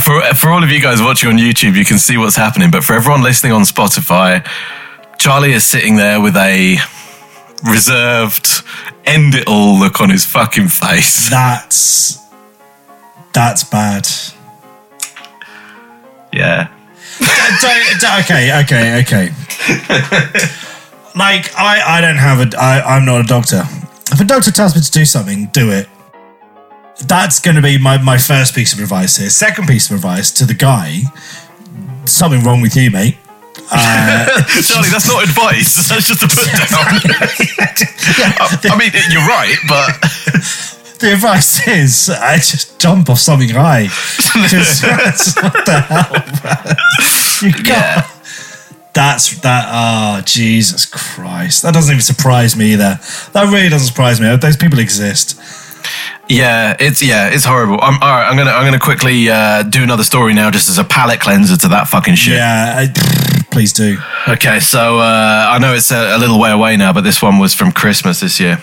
for, 0.00 0.20
for 0.36 0.50
all 0.52 0.62
of 0.62 0.70
you 0.70 0.80
guys 0.80 1.02
watching 1.02 1.30
on 1.30 1.38
YouTube, 1.38 1.74
you 1.74 1.84
can 1.84 1.98
see 1.98 2.16
what's 2.16 2.36
happening, 2.36 2.70
but 2.70 2.84
for 2.84 2.92
everyone 2.92 3.24
listening 3.24 3.52
on 3.52 3.62
Spotify, 3.62 4.48
Charlie 5.18 5.52
is 5.52 5.66
sitting 5.66 5.96
there 5.96 6.20
with 6.20 6.36
a 6.36 6.76
reserved, 7.68 8.62
end 9.04 9.34
it 9.34 9.48
all 9.48 9.80
look 9.80 10.00
on 10.00 10.10
his 10.10 10.24
fucking 10.24 10.68
face. 10.68 11.28
That's 11.28 12.21
that's 13.32 13.64
bad. 13.64 14.08
Yeah. 16.32 16.68
okay, 18.20 18.60
okay, 18.62 19.00
okay. 19.02 19.30
Like 21.14 21.54
I, 21.58 21.98
I 21.98 22.00
don't 22.00 22.16
have 22.16 22.40
a. 22.40 22.56
I, 22.58 22.96
I'm 22.96 23.04
not 23.04 23.20
a 23.20 23.24
doctor. 23.24 23.62
If 24.10 24.20
a 24.20 24.24
doctor 24.24 24.50
tells 24.50 24.74
me 24.74 24.80
to 24.80 24.90
do 24.90 25.04
something, 25.04 25.46
do 25.52 25.70
it. 25.70 25.88
That's 27.06 27.40
going 27.40 27.56
to 27.56 27.62
be 27.62 27.78
my, 27.78 27.98
my 27.98 28.18
first 28.18 28.54
piece 28.54 28.72
of 28.72 28.78
advice 28.78 29.16
here. 29.16 29.28
Second 29.28 29.66
piece 29.66 29.90
of 29.90 29.96
advice 29.96 30.30
to 30.32 30.46
the 30.46 30.54
guy: 30.54 31.02
something 32.06 32.42
wrong 32.44 32.62
with 32.62 32.76
you, 32.76 32.90
mate. 32.90 33.18
Uh, 33.70 34.26
Charlie, 34.62 34.88
that's 34.88 35.08
not 35.08 35.22
advice. 35.22 35.88
That's 35.88 36.08
just 36.08 36.22
a 36.22 36.28
put 36.28 36.44
down. 36.52 36.66
I 38.72 38.76
mean, 38.78 38.90
you're 39.10 39.26
right, 39.26 39.56
but 39.68 39.92
The 41.02 41.14
advice 41.14 41.66
is 41.66 42.10
I 42.10 42.36
just 42.36 42.78
jump 42.78 43.10
off 43.10 43.18
something 43.18 43.48
high. 43.48 43.88
What 45.42 45.66
the 45.66 45.80
hell? 45.88 46.12
You 47.42 47.52
got, 47.64 47.66
yeah. 47.66 48.06
That's 48.94 49.40
that. 49.40 49.66
Oh, 49.68 50.22
Jesus 50.24 50.86
Christ! 50.86 51.62
That 51.64 51.74
doesn't 51.74 51.92
even 51.92 52.02
surprise 52.02 52.56
me 52.56 52.74
either. 52.74 53.00
That 53.32 53.52
really 53.52 53.68
doesn't 53.68 53.88
surprise 53.88 54.20
me. 54.20 54.36
Those 54.36 54.56
people 54.56 54.78
exist. 54.78 55.40
Yeah, 56.28 56.76
it's 56.78 57.02
yeah, 57.02 57.30
it's 57.30 57.44
horrible. 57.44 57.80
I'm 57.82 57.94
all 57.94 58.08
right. 58.08 58.28
I'm 58.28 58.36
gonna 58.36 58.52
I'm 58.52 58.64
gonna 58.64 58.78
quickly 58.78 59.28
uh, 59.28 59.64
do 59.64 59.82
another 59.82 60.04
story 60.04 60.34
now, 60.34 60.52
just 60.52 60.68
as 60.68 60.78
a 60.78 60.84
palate 60.84 61.18
cleanser 61.18 61.56
to 61.56 61.68
that 61.68 61.88
fucking 61.88 62.14
shit. 62.14 62.34
Yeah, 62.34 62.74
I, 62.76 63.44
please 63.50 63.72
do. 63.72 63.98
Okay, 64.28 64.60
so 64.60 64.98
uh, 65.00 65.48
I 65.50 65.58
know 65.58 65.74
it's 65.74 65.90
a, 65.90 66.16
a 66.16 66.18
little 66.18 66.38
way 66.38 66.52
away 66.52 66.76
now, 66.76 66.92
but 66.92 67.02
this 67.02 67.20
one 67.20 67.40
was 67.40 67.54
from 67.54 67.72
Christmas 67.72 68.20
this 68.20 68.38
year, 68.38 68.62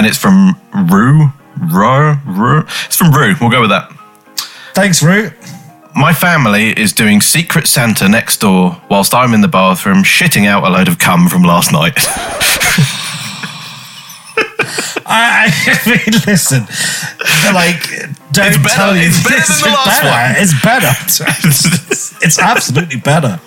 and 0.00 0.06
it's 0.06 0.16
from 0.16 0.58
Rue. 0.72 1.30
Rue, 1.58 2.14
Rue. 2.24 2.60
It's 2.86 2.96
from 2.96 3.12
Rue. 3.12 3.34
We'll 3.38 3.50
go 3.50 3.60
with 3.60 3.68
that. 3.68 3.92
Thanks, 4.72 5.02
Root. 5.02 5.34
My 5.94 6.14
family 6.14 6.70
is 6.70 6.94
doing 6.94 7.20
Secret 7.20 7.66
Santa 7.66 8.08
next 8.08 8.40
door 8.40 8.80
whilst 8.88 9.12
I'm 9.12 9.34
in 9.34 9.42
the 9.42 9.48
bathroom 9.48 10.02
shitting 10.02 10.46
out 10.46 10.64
a 10.64 10.70
load 10.70 10.88
of 10.88 10.98
cum 10.98 11.28
from 11.28 11.42
last 11.42 11.70
night. 11.70 11.98
I, 15.12 15.50
I 15.66 15.88
mean, 15.90 16.20
listen, 16.26 16.60
like, 17.52 17.82
don't 18.32 18.46
It's 18.48 18.56
better- 18.58 18.68
tell 18.74 18.96
you. 18.96 19.02
it's 19.04 19.22
better 19.28 19.52
than 19.52 19.60
the 19.60 19.74
last 19.74 20.02
better. 20.02 20.10
one. 20.10 20.34
It's 20.38 20.62
better. 20.62 22.16
it's 22.24 22.38
absolutely 22.38 23.00
better. 23.00 23.40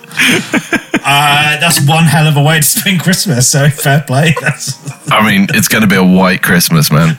Uh, 1.06 1.58
that's 1.60 1.86
one 1.86 2.04
hell 2.04 2.26
of 2.26 2.36
a 2.36 2.42
way 2.42 2.56
to 2.58 2.62
spend 2.62 3.00
Christmas. 3.00 3.48
So 3.50 3.68
fair 3.70 4.02
play. 4.06 4.34
That's, 4.40 4.78
I 5.10 5.26
mean, 5.26 5.46
it's 5.50 5.68
going 5.68 5.82
to 5.82 5.88
be 5.88 5.96
a 5.96 6.04
white 6.04 6.42
Christmas, 6.42 6.90
man. 6.92 7.16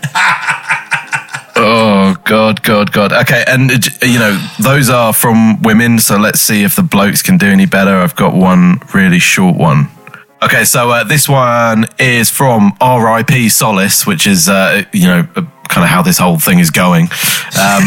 Oh 1.57 2.15
God, 2.25 2.61
God, 2.63 2.91
God. 2.91 3.13
Okay, 3.13 3.43
and 3.47 3.71
uh, 3.71 3.77
you 4.05 4.19
know 4.19 4.37
those 4.59 4.89
are 4.89 5.13
from 5.13 5.61
women, 5.61 5.99
so 5.99 6.17
let's 6.17 6.41
see 6.41 6.63
if 6.63 6.75
the 6.75 6.83
blokes 6.83 7.21
can 7.23 7.37
do 7.37 7.47
any 7.47 7.65
better. 7.65 7.91
I've 7.95 8.15
got 8.15 8.33
one 8.33 8.81
really 8.93 9.19
short 9.19 9.55
one. 9.55 9.87
Okay, 10.43 10.65
so 10.65 10.91
uh, 10.91 11.03
this 11.03 11.29
one 11.29 11.85
is 11.97 12.29
from 12.29 12.75
R.I.P. 12.81 13.49
Solace, 13.49 14.05
which 14.05 14.27
is 14.27 14.49
uh, 14.49 14.83
you 14.91 15.07
know 15.07 15.27
uh, 15.35 15.41
kind 15.69 15.83
of 15.83 15.89
how 15.89 16.01
this 16.01 16.17
whole 16.17 16.37
thing 16.37 16.59
is 16.59 16.71
going. 16.71 17.05
Um, 17.05 17.09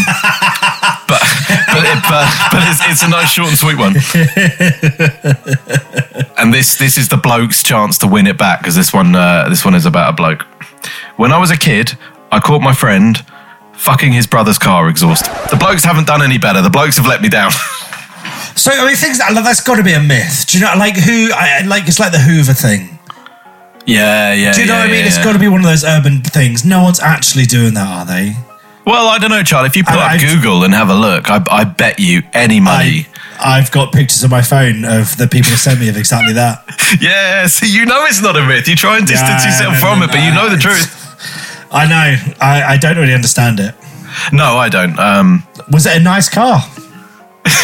but 1.09 1.23
but, 1.69 1.85
it, 1.85 2.02
but, 2.09 2.26
but 2.50 2.62
it's, 2.67 2.81
it's 2.88 3.02
a 3.02 3.09
nice 3.09 3.31
short 3.31 3.49
and 3.49 3.59
sweet 3.59 3.78
one. 3.78 3.95
and 6.38 6.52
this 6.52 6.78
this 6.78 6.97
is 6.97 7.09
the 7.09 7.19
bloke's 7.23 7.62
chance 7.62 7.99
to 7.99 8.07
win 8.07 8.26
it 8.26 8.38
back 8.38 8.61
because 8.61 8.75
this 8.75 8.93
one 8.93 9.14
uh, 9.14 9.49
this 9.49 9.64
one 9.64 9.75
is 9.75 9.85
about 9.85 10.11
a 10.11 10.17
bloke. 10.17 10.47
When 11.17 11.33
I 11.33 11.38
was 11.38 11.50
a 11.50 11.57
kid, 11.57 11.93
I 12.33 12.40
caught 12.40 12.62
my 12.62 12.75
friend 12.75 13.23
fucking 13.75 14.12
his 14.12 14.26
brother's 14.26 14.59
car 14.59 14.88
exhaust. 14.88 15.26
The 15.50 15.57
blokes 15.57 15.85
haven't 15.85 16.07
done 16.07 16.23
any 16.23 16.38
better. 16.38 16.62
The 16.62 16.71
blokes 16.71 16.97
have 16.97 17.07
let 17.07 17.23
me 17.23 17.28
down. 17.28 17.52
so 18.58 18.70
I 18.72 18.86
mean, 18.86 18.96
things 18.96 19.18
that 19.18 19.30
that's 19.34 19.62
got 19.62 19.76
to 19.76 19.82
be 19.82 19.92
a 19.94 20.00
myth. 20.00 20.46
Do 20.48 20.58
you 20.58 20.64
know, 20.64 20.72
like 20.76 20.96
who? 20.96 21.30
I, 21.32 21.62
like 21.66 21.86
it's 21.88 21.98
like 22.00 22.12
the 22.12 22.18
Hoover 22.18 22.52
thing. 22.52 22.98
yeah, 23.86 24.32
yeah. 24.34 24.52
Do 24.52 24.60
you 24.60 24.66
know 24.66 24.74
yeah, 24.74 24.80
what 24.80 24.88
I 24.88 24.92
mean? 24.92 25.00
yeah, 25.00 25.06
It's 25.06 25.16
yeah. 25.18 25.24
got 25.24 25.32
to 25.32 25.38
be 25.38 25.48
one 25.48 25.60
of 25.60 25.66
those 25.66 25.84
urban 25.84 26.22
things. 26.22 26.64
No 26.64 26.82
one's 26.82 27.00
actually 27.00 27.44
doing 27.44 27.74
that, 27.74 27.86
are 27.86 28.04
they? 28.04 28.34
Well, 28.84 29.08
I 29.08 29.18
don't 29.18 29.30
know, 29.30 29.42
Charlie. 29.42 29.68
If 29.68 29.76
you 29.76 29.84
put 29.84 29.94
I- 29.94 30.06
up 30.06 30.10
I- 30.12 30.18
Google 30.18 30.64
and 30.64 30.74
have 30.74 30.88
a 30.90 30.94
look, 30.94 31.30
I, 31.30 31.42
I 31.50 31.64
bet 31.64 31.98
you 32.00 32.22
any 32.32 32.58
money. 32.60 33.06
I, 33.38 33.58
I've 33.58 33.70
got 33.70 33.92
pictures 33.92 34.24
on 34.24 34.30
my 34.30 34.42
phone 34.42 34.84
of 34.84 35.16
the 35.16 35.28
people 35.28 35.50
who 35.50 35.56
sent 35.56 35.78
me 35.80 35.88
of 35.88 35.96
exactly 35.96 36.32
that. 36.34 36.64
Yeah, 37.02 37.46
see, 37.48 37.66
you 37.70 37.84
know 37.84 38.06
it's 38.06 38.22
not 38.22 38.34
a 38.34 38.44
myth. 38.46 38.66
You 38.66 38.74
try 38.74 38.96
and 38.96 39.06
distance 39.06 39.44
yourself 39.44 39.76
from 39.76 40.02
it, 40.02 40.06
but 40.08 40.20
you 40.24 40.32
know 40.32 40.48
the 40.48 40.56
truth. 40.56 40.88
I 41.70 41.84
know. 41.86 42.34
I, 42.40 42.62
I 42.62 42.76
don't 42.78 42.96
really 42.96 43.12
understand 43.12 43.60
it. 43.60 43.74
No, 44.32 44.56
I 44.56 44.70
don't. 44.70 44.98
Um, 44.98 45.42
Was 45.70 45.84
it 45.84 45.98
a 45.98 46.00
nice 46.00 46.30
car? 46.30 46.62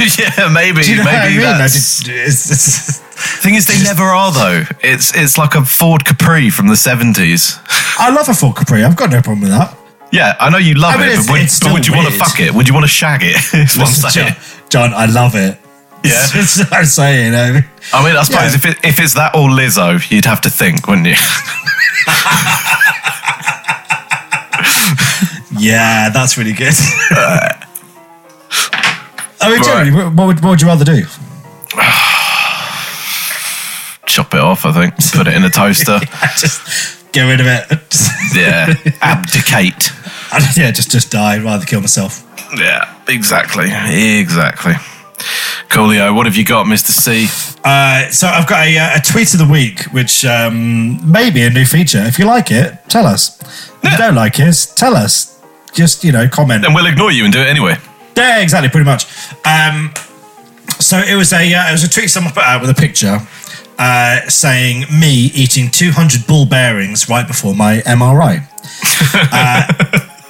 yeah, 0.19 0.49
maybe, 0.53 0.83
Do 0.83 0.91
you 0.91 0.97
know 0.99 1.05
maybe 1.05 1.39
what 1.39 1.47
I 1.47 1.53
mean? 1.53 1.55
I 1.55 1.59
that's. 1.59 2.03
did- 2.03 2.15
it's- 2.17 2.51
it's- 2.51 3.01
Thing 3.45 3.55
is, 3.55 3.67
they 3.67 3.81
never 3.83 4.03
are 4.03 4.33
though. 4.33 4.65
It's 4.83 5.15
it's 5.17 5.39
like 5.39 5.55
a 5.55 5.65
Ford 5.65 6.05
Capri 6.05 6.51
from 6.51 6.67
the 6.67 6.77
seventies. 6.77 7.59
I 7.99 8.11
love 8.11 8.29
a 8.29 8.35
Ford 8.35 8.57
Capri. 8.57 8.83
I've 8.83 8.97
got 8.97 9.11
no 9.11 9.23
problem 9.23 9.43
with 9.43 9.51
that. 9.51 9.77
Yeah, 10.11 10.35
I 10.41 10.51
know 10.51 10.59
you 10.59 10.75
love 10.75 10.95
I 10.97 10.99
mean, 10.99 11.11
it, 11.11 11.27
but 11.27 11.33
would, 11.33 11.49
but 11.63 11.73
would 11.73 11.87
you 11.87 11.95
want 11.95 12.09
to 12.09 12.15
fuck 12.19 12.41
it? 12.41 12.53
Would 12.53 12.67
you 12.69 12.75
want 12.75 12.85
to 12.85 12.91
shag 12.91 13.21
it? 13.23 13.37
What 13.79 13.87
I'm 13.89 14.11
saying. 14.11 14.35
John, 14.69 14.91
John, 14.91 14.95
I 14.95 15.07
love 15.07 15.35
it. 15.37 15.59
Yeah. 16.05 16.27
That's 16.35 16.59
what 16.59 16.73
I'm 16.73 16.85
saying. 16.87 17.35
I 17.35 17.53
mean, 17.53 17.65
I 17.93 18.05
mean, 18.05 18.17
I 18.17 18.23
suppose 18.25 18.51
Yeah. 18.53 18.57
if 18.57 18.65
it, 18.67 18.85
if 18.85 18.99
it's 19.01 19.15
that 19.15 19.35
or 19.35 19.49
Lizzo, 19.49 19.99
you'd 20.11 20.25
have 20.27 20.41
to 20.43 20.51
think, 20.51 20.87
wouldn't 20.89 21.07
you? 21.07 21.15
yeah, 25.59 26.11
that's 26.11 26.37
really 26.37 26.53
good. 26.53 26.75
I 29.45 29.51
mean, 29.53 29.63
generally, 29.63 29.93
what, 29.93 30.15
what 30.15 30.27
would, 30.27 30.41
what 30.43 30.51
would 30.51 30.61
you 30.63 30.69
rather 30.69 30.85
do? 30.85 31.03
Chop 34.07 34.35
it 34.35 34.41
off, 34.41 34.65
I 34.67 34.73
think. 34.73 34.95
Put 35.15 35.27
it 35.29 35.35
in 35.35 35.45
a 35.45 35.51
toaster. 35.51 35.99
just 36.39 37.13
get 37.13 37.23
rid 37.25 37.41
of 37.41 37.47
it. 37.47 37.65
Yeah, 38.35 38.75
abdicate. 39.01 39.93
yeah, 40.57 40.73
just 40.73 40.91
just 40.91 41.13
die 41.13 41.39
rather 41.39 41.65
kill 41.65 41.81
myself. 41.81 42.25
Yeah, 42.59 42.93
exactly, 43.07 43.67
exactly. 43.71 44.73
Coolio, 45.69 46.13
what 46.17 46.27
have 46.27 46.35
you 46.35 46.45
got, 46.45 46.67
Mister 46.67 46.91
C? 46.91 47.29
Uh, 47.63 48.11
so 48.11 48.27
I've 48.27 48.49
got 48.49 48.67
a, 48.67 48.77
uh, 48.77 48.99
a 48.99 49.01
tweet 49.01 49.33
of 49.35 49.39
the 49.39 49.47
week, 49.47 49.83
which 49.93 50.25
um, 50.25 50.99
may 51.09 51.31
be 51.31 51.43
a 51.43 51.51
new 51.51 51.65
feature. 51.65 52.03
If 52.03 52.19
you 52.19 52.25
like 52.25 52.51
it, 52.51 52.75
tell 52.89 53.07
us. 53.07 53.41
If 53.41 53.85
Yeah. 53.85 53.93
you 53.93 53.99
don't 53.99 54.17
like 54.17 54.41
it, 54.41 54.73
tell 54.75 54.97
us. 54.97 55.41
Just 55.73 56.03
you 56.03 56.11
know, 56.11 56.27
comment. 56.29 56.65
And 56.65 56.75
we'll 56.75 56.87
ignore 56.87 57.13
you 57.13 57.23
and 57.23 57.33
do 57.33 57.39
it 57.41 57.47
anyway. 57.47 57.77
Yeah, 58.17 58.41
exactly, 58.41 58.69
pretty 58.69 58.85
much. 58.85 59.07
Um, 59.45 59.93
so 60.79 60.99
it 60.99 61.17
was 61.17 61.33
a 61.33 61.55
uh, 61.55 61.69
it 61.69 61.73
was 61.73 61.85
a 61.85 61.89
tweet 61.89 62.11
someone 62.11 62.33
put 62.33 62.43
out 62.43 62.61
with 62.61 62.71
a 62.71 62.75
picture 62.75 63.19
uh, 63.79 64.29
saying 64.29 64.85
me 64.91 65.31
eating 65.35 65.71
200 65.71 66.27
ball 66.27 66.47
bearings 66.47 67.09
right 67.09 67.27
before 67.27 67.55
my 67.55 67.79
MRI. 67.81 68.49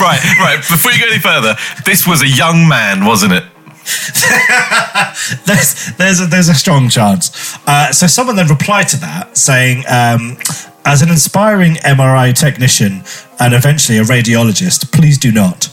Right, 0.00 0.20
right. 0.38 0.58
Before 0.58 0.92
you 0.92 0.98
go 0.98 1.06
any 1.06 1.18
further, 1.18 1.56
this 1.84 2.06
was 2.06 2.22
a 2.22 2.28
young 2.28 2.68
man, 2.68 3.04
wasn't 3.04 3.32
it? 3.32 3.42
there's 5.46 5.92
there's 5.96 6.20
a, 6.20 6.26
there's 6.26 6.48
a 6.48 6.54
strong 6.54 6.88
chance. 6.88 7.56
Uh, 7.66 7.92
so 7.92 8.06
someone 8.06 8.36
then 8.36 8.48
replied 8.48 8.88
to 8.88 8.96
that 8.98 9.36
saying, 9.36 9.84
um, 9.88 10.38
as 10.84 11.02
an 11.02 11.10
inspiring 11.10 11.74
MRI 11.74 12.34
technician 12.34 13.02
and 13.38 13.54
eventually 13.54 13.98
a 13.98 14.02
radiologist, 14.02 14.92
please 14.92 15.18
do 15.18 15.30
not. 15.30 15.68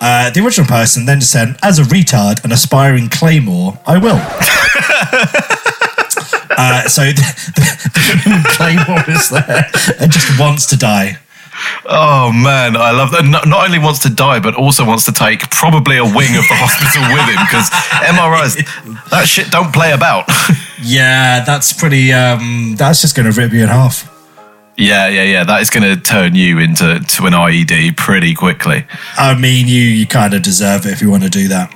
Uh, 0.00 0.30
the 0.30 0.40
original 0.44 0.66
person 0.66 1.06
then 1.06 1.20
said, 1.20 1.56
as 1.62 1.78
a 1.78 1.82
retard 1.82 2.42
and 2.44 2.52
aspiring 2.52 3.08
claymore, 3.08 3.78
I 3.86 3.98
will. 3.98 4.16
uh, 6.56 6.88
so 6.88 7.02
the, 7.12 7.22
the 8.24 8.44
claymore 8.56 9.02
is 9.08 9.28
there 9.30 9.66
and 10.00 10.12
just 10.12 10.38
wants 10.38 10.66
to 10.66 10.76
die. 10.76 11.18
Oh 11.86 12.30
man, 12.32 12.76
I 12.76 12.92
love 12.92 13.10
that. 13.10 13.24
Not, 13.24 13.48
not 13.48 13.66
only 13.66 13.80
wants 13.80 13.98
to 14.00 14.10
die, 14.10 14.38
but 14.38 14.54
also 14.54 14.84
wants 14.84 15.04
to 15.06 15.12
take 15.12 15.50
probably 15.50 15.96
a 15.96 16.04
wing 16.04 16.36
of 16.36 16.46
the 16.46 16.54
hospital 16.54 17.02
with 17.10 17.26
him 17.26 17.42
because 17.48 17.68
MRIs, 18.06 19.10
that 19.10 19.26
shit 19.26 19.50
don't 19.50 19.72
play 19.72 19.92
about. 19.92 20.28
Yeah, 20.80 21.44
that's 21.44 21.72
pretty. 21.72 22.12
Um, 22.12 22.76
that's 22.76 23.00
just 23.00 23.16
going 23.16 23.30
to 23.30 23.40
rip 23.40 23.52
you 23.52 23.62
in 23.62 23.68
half. 23.68 24.17
Yeah, 24.78 25.08
yeah, 25.08 25.24
yeah. 25.24 25.44
That 25.44 25.60
is 25.60 25.70
going 25.70 25.82
to 25.82 26.00
turn 26.00 26.34
you 26.34 26.58
into 26.58 27.00
to 27.00 27.26
an 27.26 27.32
IED 27.32 27.96
pretty 27.96 28.34
quickly. 28.34 28.86
I 29.16 29.38
mean, 29.38 29.66
you 29.66 29.82
you 29.82 30.06
kind 30.06 30.32
of 30.34 30.42
deserve 30.42 30.86
it 30.86 30.92
if 30.92 31.02
you 31.02 31.10
want 31.10 31.24
to 31.24 31.30
do 31.30 31.48
that. 31.48 31.74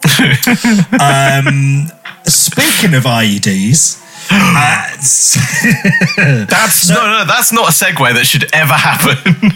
um, 1.44 1.90
speaking 2.24 2.94
of 2.94 3.04
IEDs, 3.04 4.02
uh, 4.30 4.90
That's 6.46 6.88
no, 6.88 6.96
no, 6.96 7.24
that's 7.24 7.52
not 7.52 7.68
a 7.68 7.72
segue 7.72 8.14
that 8.14 8.26
should 8.26 8.52
ever 8.54 8.74
happen. 8.74 9.52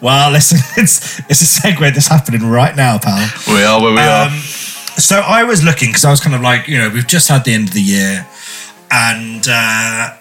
well, 0.02 0.30
listen, 0.30 0.58
it's 0.76 1.18
it's 1.30 1.40
a 1.40 1.60
segue 1.60 1.94
that's 1.94 2.08
happening 2.08 2.48
right 2.48 2.76
now, 2.76 2.98
pal. 2.98 3.26
we 3.48 3.62
are 3.62 3.80
where 3.80 3.92
we 3.92 4.00
are. 4.00 4.26
Um, 4.26 4.38
so 4.98 5.20
I 5.20 5.44
was 5.44 5.64
looking 5.64 5.88
because 5.88 6.04
I 6.04 6.10
was 6.10 6.20
kind 6.20 6.36
of 6.36 6.42
like, 6.42 6.68
you 6.68 6.78
know, 6.78 6.90
we've 6.90 7.06
just 7.06 7.28
had 7.28 7.44
the 7.44 7.54
end 7.54 7.68
of 7.68 7.74
the 7.74 7.80
year, 7.80 8.26
and 8.90 9.46
uh, 9.48 10.14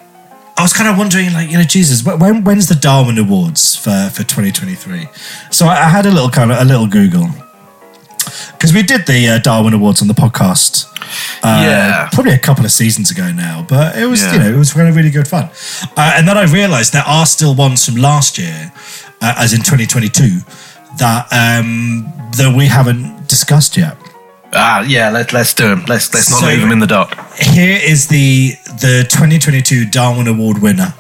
I 0.62 0.64
was 0.64 0.74
kind 0.74 0.88
of 0.88 0.96
wondering, 0.96 1.34
like, 1.34 1.50
you 1.50 1.58
know, 1.58 1.64
Jesus, 1.64 2.04
when 2.06 2.44
when's 2.44 2.68
the 2.68 2.76
Darwin 2.76 3.18
Awards 3.18 3.76
for 3.76 4.10
for 4.14 4.22
2023? 4.24 5.08
So 5.50 5.66
I, 5.66 5.86
I 5.86 5.90
had 5.90 6.06
a 6.06 6.12
little 6.12 6.30
kind 6.30 6.52
of 6.52 6.60
a 6.62 6.66
little 6.66 6.86
Google. 6.88 7.28
because 8.54 8.72
we 8.72 8.84
did 8.84 9.08
the 9.08 9.28
uh, 9.28 9.40
Darwin 9.40 9.74
Awards 9.74 10.02
on 10.04 10.08
the 10.08 10.14
podcast. 10.14 10.86
Uh, 11.44 11.66
Yeah. 11.66 12.10
probably 12.14 12.34
a 12.34 12.38
couple 12.40 12.64
of 12.64 12.72
seasons 12.72 13.10
ago 13.10 13.32
now, 13.32 13.66
but 13.68 13.98
it 13.98 14.06
was 14.06 14.22
Yeah. 14.22 14.34
you 14.34 14.40
know 14.40 14.50
it 14.54 14.58
was 14.58 14.72
kind 14.74 14.88
of 14.88 14.96
really 14.96 15.10
good 15.10 15.28
fun. 15.28 15.50
Uh, 15.98 16.14
and 16.16 16.28
then 16.28 16.38
I 16.38 16.44
realised 16.44 16.94
there 16.94 17.08
are 17.08 17.26
still 17.26 17.56
ones 17.56 17.84
from 17.86 17.96
last 17.96 18.38
year, 18.38 18.72
uh, 19.20 19.34
as 19.38 19.54
in 19.54 19.62
2022, 19.64 20.42
that 21.00 21.26
um, 21.34 22.06
that 22.38 22.54
we 22.56 22.68
haven't 22.68 23.28
discussed 23.28 23.78
yet. 23.78 23.98
Ah, 24.54 24.82
yeah. 24.82 25.10
Let, 25.10 25.32
let's 25.34 25.54
do 25.54 25.68
them. 25.70 25.86
Let's 25.88 26.14
let's 26.14 26.30
not 26.30 26.42
So- 26.42 26.48
leave 26.48 26.62
them 26.62 26.72
in 26.72 26.80
the 26.80 26.88
dark. 26.88 27.16
Here 27.38 27.78
is 27.82 28.08
the 28.08 28.52
the 28.82 29.06
2022 29.10 29.86
Darwin 29.86 30.28
Award 30.28 30.62
winner. 30.62 30.94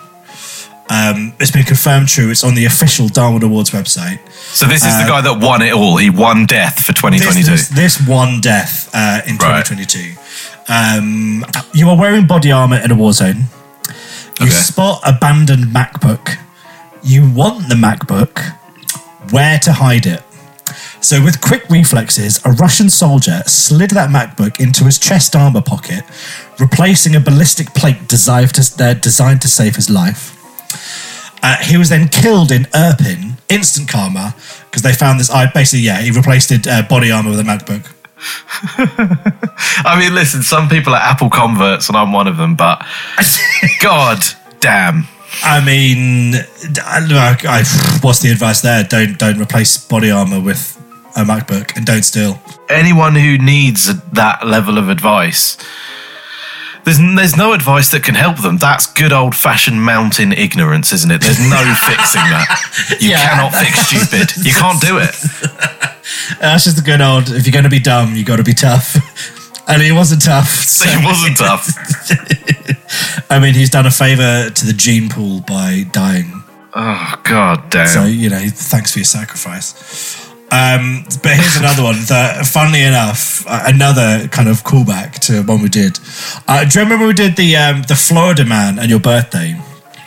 Um, 0.89 1.33
it's 1.39 1.51
been 1.51 1.63
confirmed 1.63 2.09
true. 2.09 2.29
It's 2.31 2.43
on 2.43 2.53
the 2.53 2.65
official 2.65 3.07
Darwin 3.07 3.43
Awards 3.43 3.69
website. 3.71 4.19
So 4.33 4.65
this 4.65 4.83
is 4.85 4.93
the 5.01 5.05
guy 5.07 5.21
that 5.21 5.39
won 5.39 5.61
it 5.61 5.71
all. 5.73 5.95
He 5.97 6.09
won 6.09 6.45
death 6.45 6.83
for 6.83 6.91
2022. 6.91 7.49
This, 7.49 7.69
this, 7.69 7.97
this 7.97 8.07
one 8.07 8.41
death 8.41 8.89
uh, 8.93 9.21
in 9.25 9.37
Right. 9.37 9.65
2022. 9.65 10.17
Um, 10.67 11.45
you 11.73 11.87
are 11.89 11.97
wearing 11.97 12.27
body 12.27 12.51
armor 12.51 12.75
in 12.77 12.91
a 12.91 12.95
war 12.95 13.13
zone. 13.13 13.45
You 14.41 14.47
Okay. 14.47 14.49
spot 14.49 15.01
abandoned 15.05 15.65
MacBook. 15.73 16.35
You 17.03 17.29
want 17.29 17.69
the 17.69 17.75
MacBook. 17.75 18.39
Where 19.31 19.59
to 19.59 19.71
hide 19.71 20.05
it? 20.05 20.23
So, 21.01 21.23
with 21.23 21.41
quick 21.41 21.67
reflexes, 21.69 22.43
a 22.45 22.51
Russian 22.51 22.89
soldier 22.89 23.41
slid 23.45 23.91
that 23.91 24.09
MacBook 24.09 24.59
into 24.59 24.85
his 24.85 24.99
chest 24.99 25.35
armor 25.35 25.61
pocket, 25.61 26.03
replacing 26.59 27.15
a 27.15 27.19
ballistic 27.19 27.73
plate 27.73 28.07
designed 28.07 28.53
to, 28.55 28.93
designed 28.99 29.41
to 29.41 29.47
save 29.47 29.75
his 29.75 29.89
life. 29.89 30.37
Uh, 31.43 31.57
he 31.63 31.77
was 31.77 31.89
then 31.89 32.07
killed 32.07 32.51
in 32.51 32.63
Irpin, 32.65 33.37
instant 33.49 33.89
karma, 33.89 34.35
because 34.65 34.83
they 34.83 34.93
found 34.93 35.19
this. 35.19 35.29
I 35.29 35.51
basically, 35.51 35.85
yeah, 35.85 36.01
he 36.01 36.11
replaced 36.11 36.51
it 36.51 36.67
uh, 36.67 36.83
body 36.83 37.11
armor 37.11 37.31
with 37.31 37.39
a 37.39 37.43
MacBook. 37.43 37.87
I 39.83 39.99
mean, 39.99 40.13
listen, 40.13 40.43
some 40.43 40.69
people 40.69 40.93
are 40.93 41.01
Apple 41.01 41.29
converts, 41.29 41.87
and 41.89 41.97
I'm 41.97 42.13
one 42.13 42.27
of 42.27 42.37
them. 42.37 42.55
But 42.55 42.85
God 43.81 44.19
damn, 44.59 45.07
I 45.43 45.63
mean, 45.65 46.35
I, 46.83 47.35
I, 47.43 47.63
what's 48.01 48.19
the 48.19 48.29
advice 48.31 48.61
there? 48.61 48.83
Don't 48.83 49.17
don't 49.17 49.39
replace 49.39 49.77
body 49.77 50.11
armor 50.11 50.39
with 50.39 50.77
a 51.15 51.23
MacBook, 51.23 51.75
and 51.75 51.85
don't 51.85 52.03
steal. 52.03 52.39
anyone 52.69 53.15
who 53.15 53.37
needs 53.37 53.85
that 54.11 54.45
level 54.47 54.77
of 54.77 54.87
advice, 54.89 55.57
there's 56.85 56.99
there's 56.99 57.35
no 57.35 57.53
advice 57.53 57.89
that 57.91 58.03
can 58.03 58.15
help 58.15 58.37
them. 58.41 58.57
That's 58.57 58.85
good 58.85 59.11
old 59.11 59.35
fashioned 59.35 59.83
mountain 59.83 60.31
ignorance, 60.31 60.93
isn't 60.93 61.11
it? 61.11 61.21
There's 61.21 61.39
no 61.49 61.63
fixing 61.87 62.21
that. 62.21 62.97
You 63.01 63.09
Yeah. 63.09 63.29
cannot 63.29 63.53
fix 63.53 63.79
stupid. 63.87 64.45
You 64.45 64.53
can't 64.53 64.79
do 64.81 64.97
it. 64.99 65.15
That's 66.39 66.63
just 66.65 66.77
the 66.77 66.83
good 66.83 67.01
old. 67.01 67.29
If 67.29 67.45
you're 67.45 67.51
going 67.53 67.63
to 67.63 67.69
be 67.69 67.79
dumb, 67.79 68.15
you 68.15 68.23
got 68.23 68.37
to 68.37 68.43
be 68.43 68.53
tough. 68.53 68.95
And 69.69 69.81
he 69.81 69.91
wasn't 69.91 70.23
tough. 70.23 70.47
So, 70.49 70.85
It 70.87 71.05
wasn't 71.05 71.37
tough. 71.37 71.67
I 73.29 73.39
mean, 73.39 73.53
he's 73.53 73.69
done 73.69 73.85
a 73.85 73.91
favor 73.91 74.49
to 74.49 74.65
the 74.65 74.73
gene 74.73 75.09
pool 75.09 75.41
by 75.41 75.85
dying. 75.91 76.43
Oh 76.73 77.13
god 77.23 77.69
damn. 77.69 77.87
So 77.87 78.05
you 78.05 78.29
know, 78.29 78.39
thanks 78.49 78.91
for 78.93 78.99
your 78.99 79.05
sacrifice. 79.05 80.29
Um, 80.53 81.05
but 81.23 81.31
here's 81.37 81.55
another 81.55 81.81
one 81.83 81.95
that, 82.09 82.45
funnily 82.45 82.83
enough, 82.83 83.45
uh, 83.47 83.63
another 83.67 84.27
kind 84.27 84.49
of 84.49 84.63
callback 84.63 85.13
to 85.27 85.43
one 85.43 85.61
we 85.61 85.69
did. 85.69 85.97
Uh, 86.45 86.65
do 86.65 86.77
you 86.79 86.83
remember 86.83 87.07
we 87.07 87.13
did 87.13 87.37
the 87.37 87.55
um, 87.55 87.83
the 87.83 87.95
Florida 87.95 88.43
man 88.45 88.77
and 88.79 88.89
your 88.89 88.99
birthday? 88.99 89.55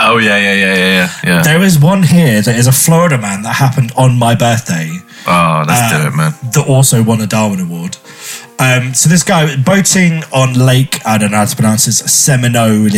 oh 0.00 0.18
yeah, 0.18 0.36
yeah, 0.36 0.52
yeah, 0.54 0.74
yeah, 0.74 0.86
yeah. 0.86 1.08
yeah. 1.24 1.42
There 1.42 1.62
is 1.62 1.78
one 1.78 2.02
here 2.02 2.42
that 2.42 2.56
is 2.56 2.66
a 2.66 2.72
Florida 2.72 3.16
man 3.16 3.42
that 3.42 3.54
happened 3.54 3.92
on 3.96 4.18
my 4.18 4.34
birthday 4.34 4.90
Oh, 5.26 5.64
let's 5.66 5.90
do 5.92 6.08
it, 6.08 6.14
man. 6.14 6.32
that 6.52 6.66
also 6.68 7.02
won 7.02 7.20
a 7.22 7.26
Darwin 7.26 7.60
Award. 7.60 7.96
Um, 8.64 8.94
so 8.94 9.08
this 9.10 9.22
guy 9.22 9.56
boating 9.56 10.22
on 10.32 10.54
Lake, 10.54 11.04
I 11.04 11.18
don't 11.18 11.30
know 11.32 11.38
how 11.38 11.44
to 11.44 11.54
pronounce 11.56 11.84
this, 11.86 11.98
Seminole. 11.98 12.88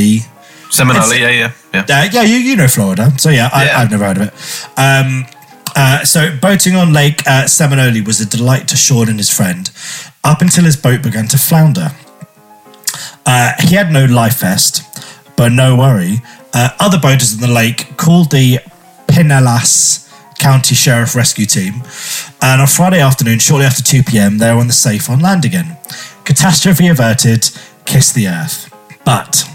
Seminole, 0.71 1.03
it's- 1.13 1.19
yeah, 1.19 1.31
yeah, 1.31 1.53
yeah. 1.75 2.03
Uh, 2.03 2.09
yeah, 2.13 2.23
you, 2.23 2.37
you 2.37 2.57
know 2.57 2.69
Florida. 2.69 3.11
So 3.19 3.31
yeah, 3.31 3.49
I, 3.53 3.65
Yeah. 3.67 3.79
I've 3.81 3.91
never 3.91 4.05
heard 4.05 4.19
of 4.19 4.23
it. 4.29 4.35
Um, 4.79 5.27
uh, 5.75 6.05
so 6.05 6.37
boating 6.41 6.75
on 6.77 6.93
Lake 6.93 7.23
uh, 7.27 7.47
Seminole 7.47 8.03
was 8.05 8.21
a 8.21 8.27
delight 8.27 8.69
to 8.69 8.77
Sean 8.77 9.09
and 9.09 9.19
his 9.19 9.31
friend 9.31 9.71
up 10.25 10.41
until 10.41 10.65
his 10.65 10.77
boat 10.77 11.03
began 11.03 11.27
to 11.29 11.39
flounder. 11.39 11.91
Uh, 13.27 13.53
he 13.61 13.75
had 13.75 13.91
no 13.91 14.05
life 14.05 14.41
vest, 14.41 14.83
but 15.37 15.51
no 15.53 15.77
worry. 15.77 16.23
Uh, 16.55 16.71
other 16.79 16.99
boaters 16.99 17.35
in 17.35 17.41
the 17.41 17.49
lake 17.53 17.97
called 17.97 18.31
the 18.31 18.59
Pinellas 19.09 20.06
County 20.39 20.75
Sheriff 20.75 21.15
Rescue 21.15 21.47
Team, 21.47 21.83
and 22.43 22.61
on 22.61 22.67
Friday 22.67 23.01
afternoon, 23.01 23.39
shortly 23.39 23.67
after 23.67 23.83
2 23.83 24.03
p.m., 24.03 24.39
they 24.39 24.53
were 24.53 24.61
on 24.61 24.67
the 24.67 24.73
safe 24.73 25.09
on 25.11 25.21
land 25.21 25.45
again. 25.45 25.77
Catastrophe 26.25 26.89
averted, 26.89 27.51
kiss 27.85 28.13
the 28.13 28.29
earth. 28.29 28.73
But 29.05 29.49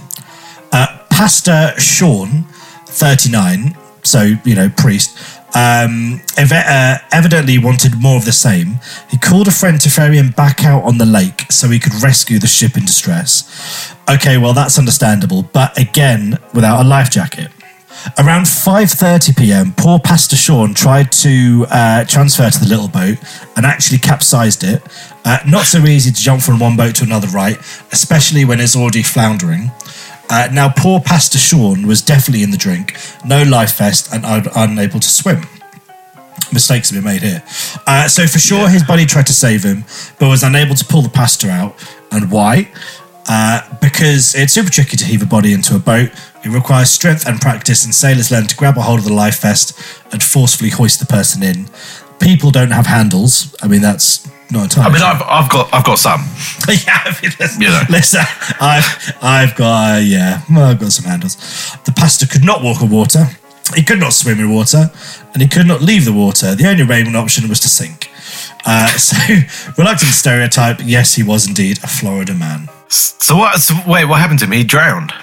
uh, 0.72 1.00
Pastor 1.10 1.74
Sean, 1.78 2.46
39, 2.86 3.76
so, 4.04 4.22
you 4.44 4.56
know, 4.56 4.70
priest, 4.70 5.18
um, 5.56 6.22
ev- 6.38 6.52
uh, 6.52 6.98
evidently 7.12 7.58
wanted 7.58 8.00
more 8.02 8.16
of 8.16 8.26
the 8.26 8.32
same. 8.32 8.80
He 9.10 9.18
called 9.18 9.48
a 9.48 9.52
friend 9.52 9.80
to 9.82 9.90
ferry 9.90 10.18
him 10.18 10.32
back 10.32 10.64
out 10.64 10.84
on 10.84 10.98
the 10.98 11.06
lake 11.06 11.52
so 11.52 11.68
he 11.68 11.80
could 11.80 11.94
rescue 12.02 12.40
the 12.40 12.48
ship 12.48 12.78
in 12.78 12.86
distress. 12.86 13.94
Okay, 14.10 14.38
well, 14.38 14.54
that's 14.54 14.80
understandable, 14.80 15.44
but 15.54 15.78
again, 15.78 16.38
without 16.54 16.82
a 16.82 16.88
life 16.88 17.12
jacket. 17.12 17.52
Around 18.18 18.44
5:30 18.44 19.38
p.m., 19.38 19.74
poor 19.78 20.00
Pastor 20.00 20.36
Sean 20.36 20.74
tried 20.74 21.12
to 21.14 21.66
uh, 21.70 22.04
transfer 22.06 22.50
to 22.50 22.60
the 22.60 22.68
little 22.68 22.88
boat 22.88 23.18
and 23.56 23.66
actually 23.66 24.00
capsized 24.00 24.64
it. 24.64 24.82
Uh, 25.24 25.38
not 25.48 25.66
so 25.66 25.80
easy 25.86 26.12
to 26.12 26.22
jump 26.22 26.42
from 26.42 26.60
one 26.60 26.76
boat 26.76 26.96
to 26.96 27.04
another, 27.04 27.28
right? 27.28 27.58
Especially 27.92 28.44
when 28.44 28.60
it's 28.60 28.76
already 28.76 29.04
floundering. 29.04 29.72
Uh, 30.30 30.48
now, 30.52 30.72
poor 30.76 31.00
Pastor 31.00 31.38
Sean 31.38 31.86
was 31.86 32.02
definitely 32.02 32.42
in 32.42 32.52
the 32.52 32.58
drink, 32.58 32.96
no 33.26 33.44
life 33.44 33.78
vest, 33.78 34.14
and 34.14 34.26
un- 34.26 34.48
unable 34.56 35.00
to 35.00 35.10
swim. 35.10 35.42
Mistakes 36.54 36.90
have 36.90 36.98
been 36.98 37.14
made 37.14 37.22
here. 37.22 37.44
Uh, 37.86 38.08
so, 38.08 38.26
for 38.26 38.40
sure, 38.40 38.70
his 38.70 38.84
buddy 38.84 39.06
tried 39.06 39.28
to 39.28 39.34
save 39.34 39.64
him, 39.64 39.84
but 40.20 40.28
was 40.28 40.42
unable 40.44 40.76
to 40.76 40.86
pull 40.86 41.02
the 41.02 41.10
pastor 41.10 41.50
out. 41.50 41.76
And 42.12 42.32
why? 42.32 42.72
Uh, 43.28 43.62
because 43.80 44.36
it's 44.36 44.54
super 44.54 44.70
tricky 44.70 44.98
to 44.98 45.06
heave 45.06 45.22
a 45.22 45.26
body 45.26 45.54
into 45.54 45.76
a 45.76 45.80
boat. 45.80 46.10
It 46.44 46.50
requires 46.50 46.90
strength 46.90 47.28
and 47.28 47.40
practice, 47.40 47.86
and 47.86 47.94
sailors 47.94 48.32
learn 48.32 48.48
to 48.48 48.56
grab 48.56 48.78
a 48.78 48.82
hold 48.82 49.00
of 49.00 49.06
the 49.06 49.14
life 49.14 49.42
vest 49.42 49.80
and 50.12 50.22
forcefully 50.24 50.72
hoist 50.72 51.00
the 51.00 51.06
person 51.06 51.44
in. 51.44 51.68
People 52.20 52.52
don't 52.52 52.72
have 52.72 52.88
handles. 52.88 53.56
I 53.62 53.68
mean, 53.68 53.82
that's 53.82 54.28
not 54.52 54.64
entirely. 54.64 54.90
I 54.90 54.94
mean, 54.94 55.00
true. 55.00 55.08
I've, 55.08 55.44
I've 55.46 55.50
got 55.50 55.74
I've 55.74 55.86
got 55.86 56.00
some. 56.00 56.22
yeah, 56.68 57.02
I 57.06 57.18
mean, 57.22 57.32
listen, 57.40 57.62
You 57.62 57.68
know. 57.70 57.82
listen, 57.90 58.22
I've, 58.60 59.16
I've 59.22 59.56
got, 59.56 59.98
uh, 59.98 60.00
yeah, 60.00 60.42
well, 60.50 60.66
I've 60.66 60.80
got 60.80 60.92
some 60.92 61.06
handles. 61.10 61.36
The 61.86 61.92
pastor 61.92 62.26
could 62.26 62.44
not 62.44 62.64
walk 62.64 62.82
on 62.82 62.90
water, 62.90 63.26
he 63.76 63.84
could 63.84 64.00
not 64.00 64.14
swim 64.14 64.40
in 64.40 64.52
water, 64.52 64.92
and 65.34 65.42
he 65.42 65.48
could 65.48 65.68
not 65.68 65.82
leave 65.82 66.06
the 66.06 66.14
water. 66.14 66.56
The 66.56 66.68
only 66.68 66.84
remaining 66.84 67.16
option 67.16 67.48
was 67.50 67.60
to 67.62 67.70
sink. 67.70 68.10
Uh, 68.66 68.88
so, 68.98 69.18
reluctant 69.78 70.12
stereotype, 70.12 70.80
yes, 70.84 71.16
he 71.16 71.24
was 71.24 71.48
indeed 71.48 71.78
a 71.84 71.88
Florida 71.88 72.34
man. 72.34 72.68
So 72.92 73.38
what? 73.38 73.60
So 73.60 73.74
wait, 73.88 74.06
what 74.06 74.20
happened 74.20 74.40
to 74.40 74.46
him? 74.46 74.52
He 74.52 74.64
drowned. 74.64 75.14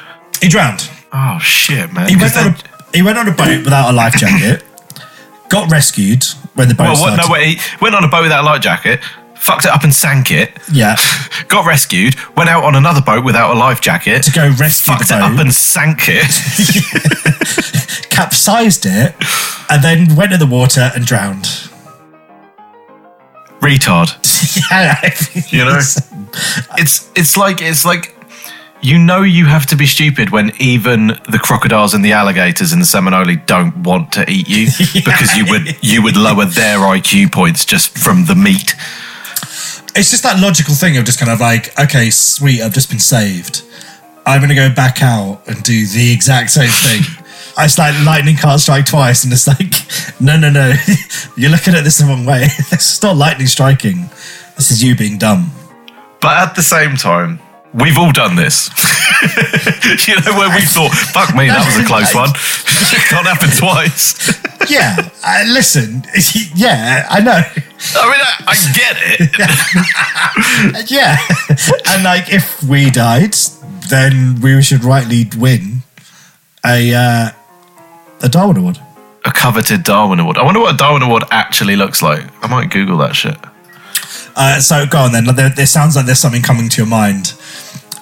He 0.41 0.49
drowned. 0.49 0.89
Oh 1.13 1.39
shit, 1.39 1.93
man! 1.93 2.09
He 2.09 2.17
went, 2.17 2.37
on 2.37 2.47
a, 2.49 2.57
he 2.95 3.03
went 3.03 3.19
on 3.19 3.29
a 3.29 3.33
boat 3.33 3.65
without 3.65 3.91
a 3.91 3.93
life 3.93 4.15
jacket, 4.15 4.65
got 5.49 5.71
rescued 5.71 6.25
when 6.55 6.69
the 6.69 6.75
boat 6.75 6.95
well, 6.95 7.17
what, 7.17 7.17
no, 7.17 7.33
wait. 7.33 7.61
He 7.61 7.77
went 7.81 7.95
on 7.95 8.05
a 8.05 8.09
boat 8.09 8.23
without 8.23 8.43
a 8.43 8.47
life 8.47 8.63
jacket, 8.63 9.01
fucked 9.35 9.65
it 9.65 9.71
up 9.71 9.85
and 9.85 9.95
sank 9.95 10.31
it. 10.31 10.51
Yeah, 10.73 10.97
Got 11.49 11.67
rescued. 11.67 12.15
Went 12.37 12.51
out 12.51 12.65
on 12.65 12.75
another 12.75 13.01
boat 13.01 13.25
without 13.25 13.55
a 13.55 13.59
life 13.59 13.81
jacket. 13.81 14.23
to 14.25 14.33
go 14.33 14.49
rescue 14.59 14.95
fucked 14.95 15.09
the 15.09 15.17
it 15.17 15.23
up 15.23 15.39
and 15.39 15.53
sank 15.53 16.09
it. 16.09 16.29
capsized 18.11 18.85
it, 18.87 19.15
and 19.71 19.83
then 19.83 20.15
went 20.17 20.33
in 20.33 20.39
the 20.39 20.47
water 20.47 20.91
and 20.95 21.07
drowned. 21.07 21.47
Retard. 23.61 24.11
yeah, 24.71 25.01
You 25.51 25.65
know? 25.65 25.79
It's 26.79 27.11
it's 27.17 27.37
like 27.37 27.61
it's 27.61 27.85
like 27.85 28.15
you 28.81 28.99
know 28.99 29.23
you 29.23 29.47
have 29.47 29.67
to 29.67 29.77
be 29.77 29.87
stupid 29.87 30.31
when 30.31 30.53
even 30.61 31.09
the 31.29 31.41
crocodiles 31.43 31.95
and 31.95 32.05
the 32.05 32.13
alligators 32.13 32.73
in 32.73 32.79
the 32.79 32.85
Seminole 32.85 33.35
don't 33.47 33.77
want 33.79 34.13
to 34.13 34.31
eat 34.31 34.49
you 34.49 34.67
because 35.05 35.37
you 35.37 35.47
would 35.49 35.83
you 35.83 36.03
would 36.03 36.17
lower 36.17 36.45
their 36.45 36.79
IQ 36.79 37.33
points 37.33 37.65
just 37.65 37.99
from 37.99 38.27
the 38.27 38.35
meat. 38.35 38.75
it's 39.97 40.11
just 40.11 40.23
that 40.23 40.39
logical 40.39 40.75
thing 40.75 40.97
of 40.97 41.05
just 41.05 41.19
kind 41.19 41.31
of 41.31 41.41
like, 41.41 41.79
okay, 41.79 42.11
sweet, 42.11 42.63
I've 42.63 42.75
just 42.75 42.89
been 42.89 43.01
saved. 43.01 43.63
I'm 44.25 44.41
going 44.41 44.51
to 44.51 44.55
go 44.55 44.73
back 44.73 45.03
out 45.03 45.41
and 45.49 45.63
do 45.63 45.87
the 45.87 46.13
exact 46.13 46.51
same 46.51 46.69
thing. 46.69 47.25
It's 47.61 47.79
like 47.79 47.95
lightning 48.05 48.37
can't 48.37 48.61
strike 48.61 48.87
twice, 48.87 49.25
and 49.25 49.33
it's 49.33 49.49
like, 49.49 49.75
no, 50.21 50.39
no, 50.39 50.51
no, 50.51 50.75
you're 51.37 51.51
looking 51.51 51.75
at 51.75 51.83
this 51.85 51.99
the 51.99 52.07
wrong 52.07 52.25
way. 52.25 52.41
this 52.71 52.95
is 52.95 53.03
not 53.03 53.17
lightning 53.17 53.49
striking. 53.49 54.11
This 54.57 54.71
is 54.71 54.83
you 54.83 54.95
being 54.95 55.19
dumb. 55.19 55.51
But 56.21 56.37
at 56.49 56.55
the 56.55 56.63
same 56.63 56.97
time, 56.97 57.41
we've 57.75 57.99
all 57.99 58.13
done 58.13 58.37
this. 58.37 58.71
you 60.07 60.15
know, 60.21 60.39
where 60.39 60.51
we 60.55 60.63
thought, 60.63 60.93
fuck 61.13 61.35
me, 61.35 61.49
that 61.49 61.65
was 61.67 61.83
a 61.83 61.87
close 61.87 62.15
one. 62.15 62.31
it 62.31 63.09
Can't 63.09 63.27
happen 63.27 63.51
twice. 63.51 64.15
Yeah, 64.71 64.97
uh, 65.25 65.45
listen, 65.49 66.05
yeah, 66.55 67.07
I 67.11 67.21
know. 67.21 67.41
I 67.41 68.05
mean, 68.11 68.21
I, 68.21 68.45
I 68.47 68.55
get 68.75 68.97
it. 69.01 70.91
Yeah. 70.91 71.17
and 71.93 72.05
like, 72.05 72.33
if 72.33 72.63
we 72.63 72.91
died, 72.91 73.35
then 73.89 74.41
we 74.41 74.61
should 74.63 74.85
rightly 74.85 75.27
win 75.37 75.83
a 76.65 76.95
uh, 76.95 77.31
a 78.23 78.29
Darwin 78.29 78.57
Award. 78.59 78.79
a 79.25 79.31
coveted 79.31 79.85
Darwin 79.85 80.21
Award. 80.21 80.39
I 80.39 80.45
wonder 80.45 80.61
what 80.61 80.75
a 80.75 80.77
Darwin 80.77 81.03
Award 81.03 81.25
actually 81.31 81.77
looks 81.77 82.03
like. 82.03 82.25
I 82.43 82.49
might 82.49 82.71
Google 82.71 82.99
that 82.99 83.15
shit. 83.15 83.37
Uh, 84.37 84.61
so 84.61 84.87
go 84.87 84.99
on 84.99 85.13
then. 85.13 85.25
There, 85.35 85.51
there 85.51 85.67
sounds 85.67 85.97
like 85.97 86.07
there's 86.07 86.21
something 86.21 86.43
coming 86.43 86.69
to 86.69 86.77
your 86.79 86.87
mind 86.87 87.33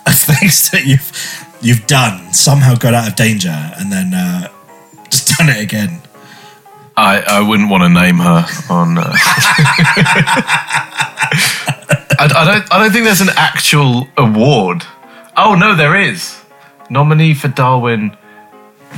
of 0.07 0.15
things 0.15 0.71
that 0.71 0.85
you've 0.85 1.11
you've 1.63 1.87
done 1.87 2.33
somehow 2.33 2.75
got 2.77 2.95
out 2.95 3.09
of 3.09 3.17
danger 3.17 3.49
and 3.79 3.91
then 3.91 4.13
uh, 4.15 4.49
just 5.11 5.29
done 5.39 5.49
it 5.49 5.61
again. 5.61 6.01
I, 6.99 7.21
I 7.21 7.47
wouldn't 7.47 7.69
want 7.71 7.83
to 7.83 7.89
name 7.91 8.17
her 8.17 8.47
on. 8.71 8.99
Uh... 8.99 9.03
I, 12.19 12.25
I 12.25 12.45
don't. 12.45 12.73
I 12.73 12.79
don't 12.79 12.91
think 12.93 13.05
there's 13.05 13.21
an 13.21 13.35
actual 13.37 14.09
award. 14.17 14.83
Oh 15.37 15.55
no, 15.55 15.75
there 15.75 15.97
is. 15.97 16.41
Nominee 16.89 17.35
for 17.35 17.49
Darwin. 17.49 18.17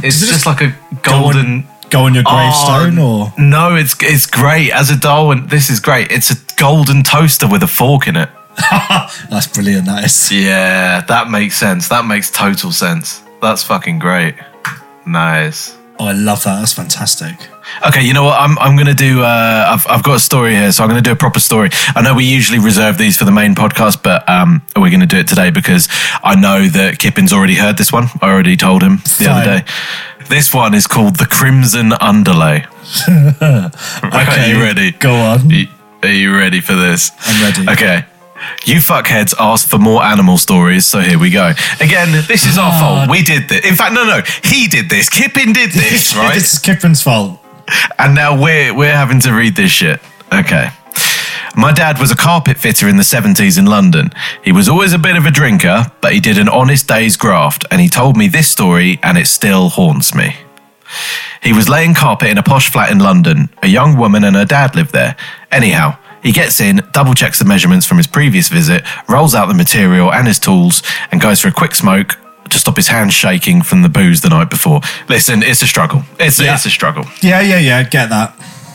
It's 0.02 0.16
it 0.22 0.26
just 0.26 0.32
just 0.32 0.46
like 0.46 0.60
a 0.60 0.74
Go 1.02 1.12
on- 1.12 1.22
golden. 1.34 1.68
Go 1.90 2.04
on 2.04 2.12
your 2.14 2.22
Oh, 2.26 2.30
gravestone 2.30 2.98
or 2.98 3.32
No, 3.38 3.74
it's 3.74 3.96
it's 4.02 4.26
great 4.26 4.70
as 4.72 4.90
a 4.90 4.96
Darwin. 4.96 5.46
This 5.46 5.70
is 5.70 5.80
great. 5.80 6.12
It's 6.12 6.30
a 6.30 6.36
golden 6.56 7.02
toaster 7.02 7.48
with 7.48 7.62
a 7.62 7.66
fork 7.66 8.06
in 8.08 8.16
it. 8.16 8.28
that's 9.30 9.46
brilliant. 9.46 9.86
That 9.86 10.04
is. 10.04 10.30
Yeah, 10.30 11.00
that 11.08 11.30
makes 11.30 11.56
sense. 11.56 11.88
That 11.88 12.04
makes 12.04 12.30
total 12.30 12.72
sense. 12.72 13.22
That's 13.40 13.62
fucking 13.62 14.00
great. 14.00 14.34
Nice. 15.06 15.76
Oh, 15.98 16.06
I 16.06 16.12
love 16.12 16.44
that. 16.44 16.58
That's 16.58 16.74
fantastic. 16.74 17.34
Okay, 17.86 18.02
you 18.02 18.12
know 18.12 18.24
what? 18.24 18.40
I'm 18.40 18.58
I'm 18.58 18.76
gonna 18.76 18.94
do. 18.94 19.22
Uh, 19.22 19.66
I've 19.72 19.86
I've 19.88 20.02
got 20.02 20.16
a 20.16 20.20
story 20.20 20.52
here, 20.54 20.72
so 20.72 20.82
I'm 20.82 20.88
gonna 20.88 21.00
do 21.02 21.12
a 21.12 21.16
proper 21.16 21.40
story. 21.40 21.70
I 21.94 22.02
know 22.02 22.14
we 22.14 22.24
usually 22.24 22.58
reserve 22.58 22.98
these 22.98 23.16
for 23.16 23.24
the 23.24 23.32
main 23.32 23.54
podcast, 23.54 24.02
but 24.02 24.28
um, 24.28 24.62
we're 24.76 24.90
gonna 24.90 25.06
do 25.06 25.18
it 25.18 25.28
today 25.28 25.50
because 25.50 25.88
I 26.22 26.34
know 26.34 26.66
that 26.66 26.98
Kippin's 26.98 27.32
already 27.32 27.54
heard 27.54 27.76
this 27.78 27.92
one. 27.92 28.06
I 28.22 28.30
already 28.30 28.56
told 28.56 28.82
him 28.82 28.96
the 28.96 29.24
Fine. 29.24 29.28
other 29.28 29.44
day. 29.60 29.64
This 30.28 30.52
one 30.52 30.74
is 30.74 30.86
called 30.86 31.16
the 31.16 31.26
Crimson 31.26 31.92
Underlay. 31.94 32.66
Are 33.40 34.48
you 34.48 34.60
ready? 34.60 34.92
Go 34.92 35.14
on. 35.14 35.50
Are 36.02 36.08
you 36.12 36.36
ready 36.36 36.60
for 36.60 36.74
this? 36.74 37.10
I'm 37.26 37.42
ready. 37.42 37.70
Okay. 37.70 38.04
You 38.66 38.76
fuckheads 38.76 39.34
asked 39.38 39.68
for 39.68 39.78
more 39.78 40.02
animal 40.02 40.38
stories, 40.38 40.86
so 40.86 41.00
here 41.00 41.18
we 41.18 41.30
go. 41.30 41.52
Again, 41.80 42.12
this 42.28 42.46
is 42.46 42.56
our 42.56 42.78
fault. 42.78 43.10
We 43.10 43.22
did 43.22 43.48
this. 43.48 43.64
In 43.66 43.74
fact, 43.74 43.94
no, 43.94 44.04
no, 44.04 44.22
he 44.44 44.68
did 44.68 44.88
this. 44.88 45.08
Kippin 45.08 45.52
did 45.52 45.70
this, 45.72 46.14
right? 46.14 46.34
this 46.34 46.52
is 46.54 46.58
Kippin's 46.58 47.02
fault. 47.02 47.40
And 47.98 48.14
now 48.14 48.40
we're 48.40 48.74
we're 48.74 48.96
having 48.96 49.20
to 49.20 49.32
read 49.32 49.56
this 49.56 49.70
shit. 49.70 50.00
Okay. 50.32 50.70
My 51.56 51.72
dad 51.72 51.98
was 51.98 52.12
a 52.12 52.16
carpet 52.16 52.56
fitter 52.56 52.88
in 52.88 52.98
the 52.98 53.02
70s 53.02 53.58
in 53.58 53.66
London. 53.66 54.10
He 54.44 54.52
was 54.52 54.68
always 54.68 54.92
a 54.92 54.98
bit 54.98 55.16
of 55.16 55.26
a 55.26 55.30
drinker, 55.30 55.90
but 56.00 56.12
he 56.12 56.20
did 56.20 56.38
an 56.38 56.48
honest 56.48 56.86
day's 56.86 57.16
graft, 57.16 57.64
and 57.70 57.80
he 57.80 57.88
told 57.88 58.16
me 58.16 58.28
this 58.28 58.48
story, 58.48 59.00
and 59.02 59.18
it 59.18 59.26
still 59.26 59.68
haunts 59.68 60.14
me. 60.14 60.36
He 61.42 61.52
was 61.52 61.68
laying 61.68 61.94
carpet 61.94 62.28
in 62.28 62.38
a 62.38 62.44
posh 62.44 62.70
flat 62.70 62.92
in 62.92 63.00
London. 63.00 63.48
A 63.62 63.66
young 63.66 63.96
woman 63.96 64.22
and 64.22 64.36
her 64.36 64.44
dad 64.44 64.76
lived 64.76 64.92
there. 64.92 65.16
Anyhow, 65.50 65.98
he 66.22 66.30
gets 66.30 66.60
in, 66.60 66.80
double 66.92 67.14
checks 67.14 67.40
the 67.40 67.44
measurements 67.44 67.86
from 67.86 67.96
his 67.96 68.06
previous 68.06 68.48
visit, 68.48 68.84
rolls 69.08 69.34
out 69.34 69.46
the 69.46 69.54
material 69.54 70.12
and 70.12 70.28
his 70.28 70.38
tools, 70.38 70.82
and 71.10 71.20
goes 71.20 71.40
for 71.40 71.48
a 71.48 71.52
quick 71.52 71.74
smoke 71.74 72.16
to 72.50 72.58
stop 72.58 72.76
his 72.76 72.88
hands 72.88 73.14
shaking 73.14 73.62
from 73.62 73.82
the 73.82 73.88
booze 73.88 74.20
the 74.20 74.28
night 74.28 74.50
before. 74.50 74.80
Listen, 75.08 75.42
it's 75.42 75.62
a 75.62 75.66
struggle. 75.66 76.02
It's, 76.18 76.38
Yeah. 76.40 76.54
it's 76.54 76.66
a 76.66 76.70
struggle. 76.70 77.04
Yeah, 77.22 77.40
yeah, 77.40 77.58
yeah. 77.58 77.82
Get 77.82 78.08
that. 78.10 78.30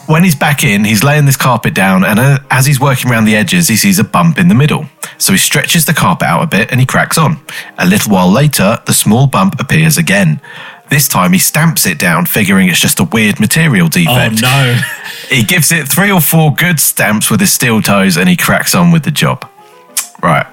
When 0.06 0.24
he's 0.26 0.36
back 0.36 0.64
in, 0.66 0.84
he's 0.84 1.02
laying 1.02 1.26
this 1.26 1.38
carpet 1.38 1.74
down, 1.74 2.04
and 2.04 2.20
uh, 2.20 2.40
as 2.52 2.66
he's 2.66 2.78
working 2.80 3.10
around 3.10 3.24
the 3.24 3.36
edges, 3.38 3.70
he 3.70 3.78
sees 3.78 4.00
a 4.00 4.04
bump 4.04 4.38
in 4.38 4.50
the 4.50 4.56
middle. 4.56 4.86
So 5.18 5.32
he 5.32 5.38
stretches 5.40 5.86
the 5.86 5.94
carpet 5.94 6.28
out 6.28 6.44
a 6.44 6.48
bit 6.48 6.72
and 6.72 6.80
he 6.82 6.86
cracks 6.86 7.18
on. 7.18 7.38
A 7.78 7.86
little 7.86 8.12
while 8.12 8.30
later, 8.30 8.80
the 8.86 8.94
small 8.94 9.28
bump 9.28 9.62
appears 9.62 9.98
again. 9.98 10.42
This 10.90 11.08
time 11.08 11.32
he 11.32 11.40
stamps 11.40 11.86
it 11.86 11.98
down, 11.98 12.26
figuring 12.26 12.68
it's 12.68 12.82
just 12.82 13.00
a 13.00 13.06
weird 13.06 13.40
material 13.40 13.88
defect. 13.88 14.42
Oh 14.44 14.48
no. 14.48 14.82
He 15.30 15.42
gives 15.44 15.72
it 15.72 15.88
three 15.88 16.12
or 16.12 16.20
four 16.22 16.54
good 16.54 16.80
stamps 16.82 17.32
with 17.32 17.40
his 17.40 17.54
steel 17.54 17.82
toes 17.82 18.18
and 18.18 18.28
he 18.28 18.36
cracks 18.36 18.76
on 18.76 18.92
with 18.92 19.04
the 19.04 19.10
job. 19.12 19.50
Right. 20.22 20.46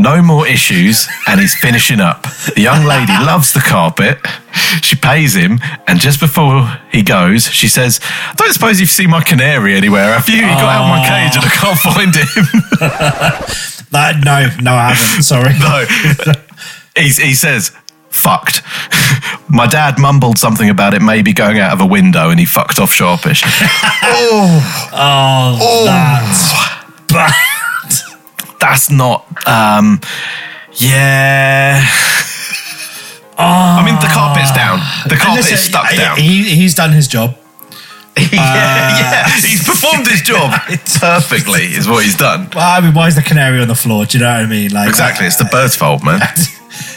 No 0.00 0.22
more 0.22 0.46
issues, 0.46 1.08
and 1.26 1.40
he's 1.40 1.54
finishing 1.54 2.00
up. 2.00 2.22
The 2.54 2.60
young 2.60 2.84
lady 2.84 3.12
loves 3.12 3.52
the 3.52 3.60
carpet. 3.60 4.18
She 4.82 4.96
pays 4.96 5.34
him, 5.34 5.58
and 5.86 5.98
just 5.98 6.20
before 6.20 6.78
he 6.92 7.02
goes, 7.02 7.48
she 7.50 7.68
says, 7.68 8.00
I 8.02 8.34
don't 8.36 8.52
suppose 8.52 8.80
you've 8.80 8.90
seen 8.90 9.10
my 9.10 9.22
canary 9.22 9.74
anywhere, 9.74 10.12
have 10.12 10.28
you? 10.28 10.36
He 10.36 10.42
got 10.42 10.64
out 10.64 10.84
of 10.84 10.88
my 10.88 11.02
cage 11.02 11.36
and 11.36 11.44
I 11.44 11.50
can't 11.50 11.78
find 11.78 12.14
him. 12.14 13.68
That 13.90 14.22
no, 14.22 14.48
no, 14.62 14.74
I 14.76 14.92
haven't. 14.92 15.22
Sorry. 15.22 15.58
no. 15.58 15.84
He's, 16.94 17.16
he 17.16 17.32
says, 17.32 17.72
fucked. 18.10 18.62
My 19.48 19.66
dad 19.66 19.98
mumbled 19.98 20.38
something 20.38 20.68
about 20.68 20.92
it 20.92 21.00
maybe 21.00 21.32
going 21.32 21.58
out 21.58 21.72
of 21.72 21.80
a 21.80 21.86
window 21.86 22.28
and 22.30 22.38
he 22.38 22.44
fucked 22.44 22.78
off 22.78 22.92
sharpish. 22.92 23.42
Oh. 24.10 24.90
Oh. 24.92 25.58
oh, 25.60 25.84
that's 25.84 27.12
bad. 27.12 27.32
That's 28.60 28.90
not 28.90 29.24
um 29.46 30.00
yeah 30.74 31.84
I 33.40 33.84
mean 33.84 33.94
the 33.96 34.10
carpet's 34.12 34.52
down. 34.52 34.80
The 35.08 35.14
carpet 35.16 35.44
Listen, 35.44 35.54
is 35.54 35.60
stuck 35.62 35.94
down. 35.94 36.18
He, 36.18 36.42
he's 36.56 36.74
done 36.74 36.90
his 36.90 37.06
job. 37.06 37.38
yeah, 38.18 38.98
yeah. 38.98 39.28
He's 39.28 39.62
performed 39.64 40.08
his 40.08 40.22
job 40.22 40.50
perfectly, 41.00 41.62
is 41.62 41.86
what 41.88 42.04
he's 42.04 42.16
done. 42.16 42.48
Well, 42.52 42.68
I 42.68 42.80
mean, 42.80 42.94
why 42.94 43.06
is 43.06 43.14
the 43.14 43.22
canary 43.22 43.60
on 43.60 43.68
the 43.68 43.76
floor? 43.76 44.06
Do 44.06 44.18
you 44.18 44.24
know 44.24 44.30
what 44.30 44.42
I 44.42 44.46
mean? 44.46 44.72
Like 44.72 44.88
Exactly, 44.88 45.26
it's 45.26 45.36
the 45.36 45.44
bird's 45.44 45.76
fault, 45.76 46.02
man. 46.04 46.20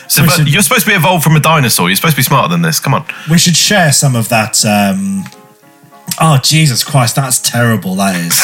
So, 0.08 0.26
but 0.26 0.32
should- 0.34 0.52
you're 0.52 0.62
supposed 0.62 0.84
to 0.84 0.92
be 0.92 0.96
evolved 0.96 1.24
from 1.24 1.38
a 1.38 1.40
dinosaur. 1.40 1.88
You're 1.88 1.96
supposed 1.96 2.16
to 2.16 2.20
be 2.20 2.24
smarter 2.24 2.50
than 2.50 2.62
this. 2.62 2.82
Come 2.82 2.94
on. 2.94 3.06
we 3.30 3.38
should 3.38 3.56
share 3.56 3.94
some 3.94 4.14
of 4.18 4.28
that. 4.28 4.64
Um, 4.66 5.24
oh 6.20 6.38
Jesus 6.44 6.84
Christ, 6.84 7.16
that's 7.16 7.40
terrible. 7.40 7.96
That 7.96 8.16
is. 8.18 8.36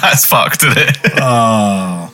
That's 0.00 0.24
fucked, 0.26 0.62
isn't 0.62 0.78
it? 0.78 0.96
oh. 1.20 2.07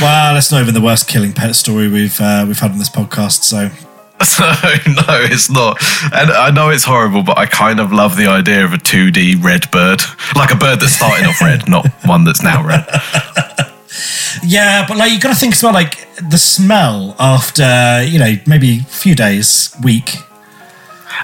Well, 0.00 0.34
that's 0.34 0.50
not 0.50 0.60
even 0.62 0.74
the 0.74 0.80
worst 0.80 1.08
killing 1.08 1.32
pet 1.32 1.54
story 1.54 1.88
we've 1.88 2.20
uh, 2.20 2.44
we've 2.46 2.58
had 2.58 2.70
on 2.72 2.78
this 2.78 2.88
podcast. 2.90 3.42
So 3.44 3.68
So, 4.22 4.44
no, 4.44 5.04
it's 5.24 5.48
not. 5.50 5.78
And 6.12 6.30
I 6.30 6.50
know 6.50 6.68
it's 6.68 6.84
horrible, 6.84 7.22
but 7.22 7.38
I 7.38 7.46
kind 7.46 7.80
of 7.80 7.90
love 7.90 8.16
the 8.18 8.26
idea 8.26 8.62
of 8.64 8.74
a 8.74 8.76
2D 8.76 9.42
red 9.42 9.70
bird. 9.70 10.02
Like 10.36 10.52
a 10.52 10.56
bird 10.56 10.80
that's 10.80 10.92
starting 10.92 11.24
off 11.26 11.40
red, 11.40 11.66
not 11.68 11.86
one 12.04 12.24
that's 12.24 12.42
now 12.42 12.62
red. 12.66 12.86
yeah, 14.42 14.84
but 14.86 14.98
like 14.98 15.12
you 15.12 15.20
got 15.20 15.30
to 15.32 15.34
think 15.34 15.54
as 15.54 15.62
well, 15.62 15.72
like 15.72 16.06
the 16.28 16.36
smell 16.36 17.16
after 17.18 18.02
you 18.04 18.18
know 18.18 18.34
maybe 18.46 18.80
a 18.80 18.84
few 18.84 19.14
days, 19.14 19.74
week. 19.82 20.16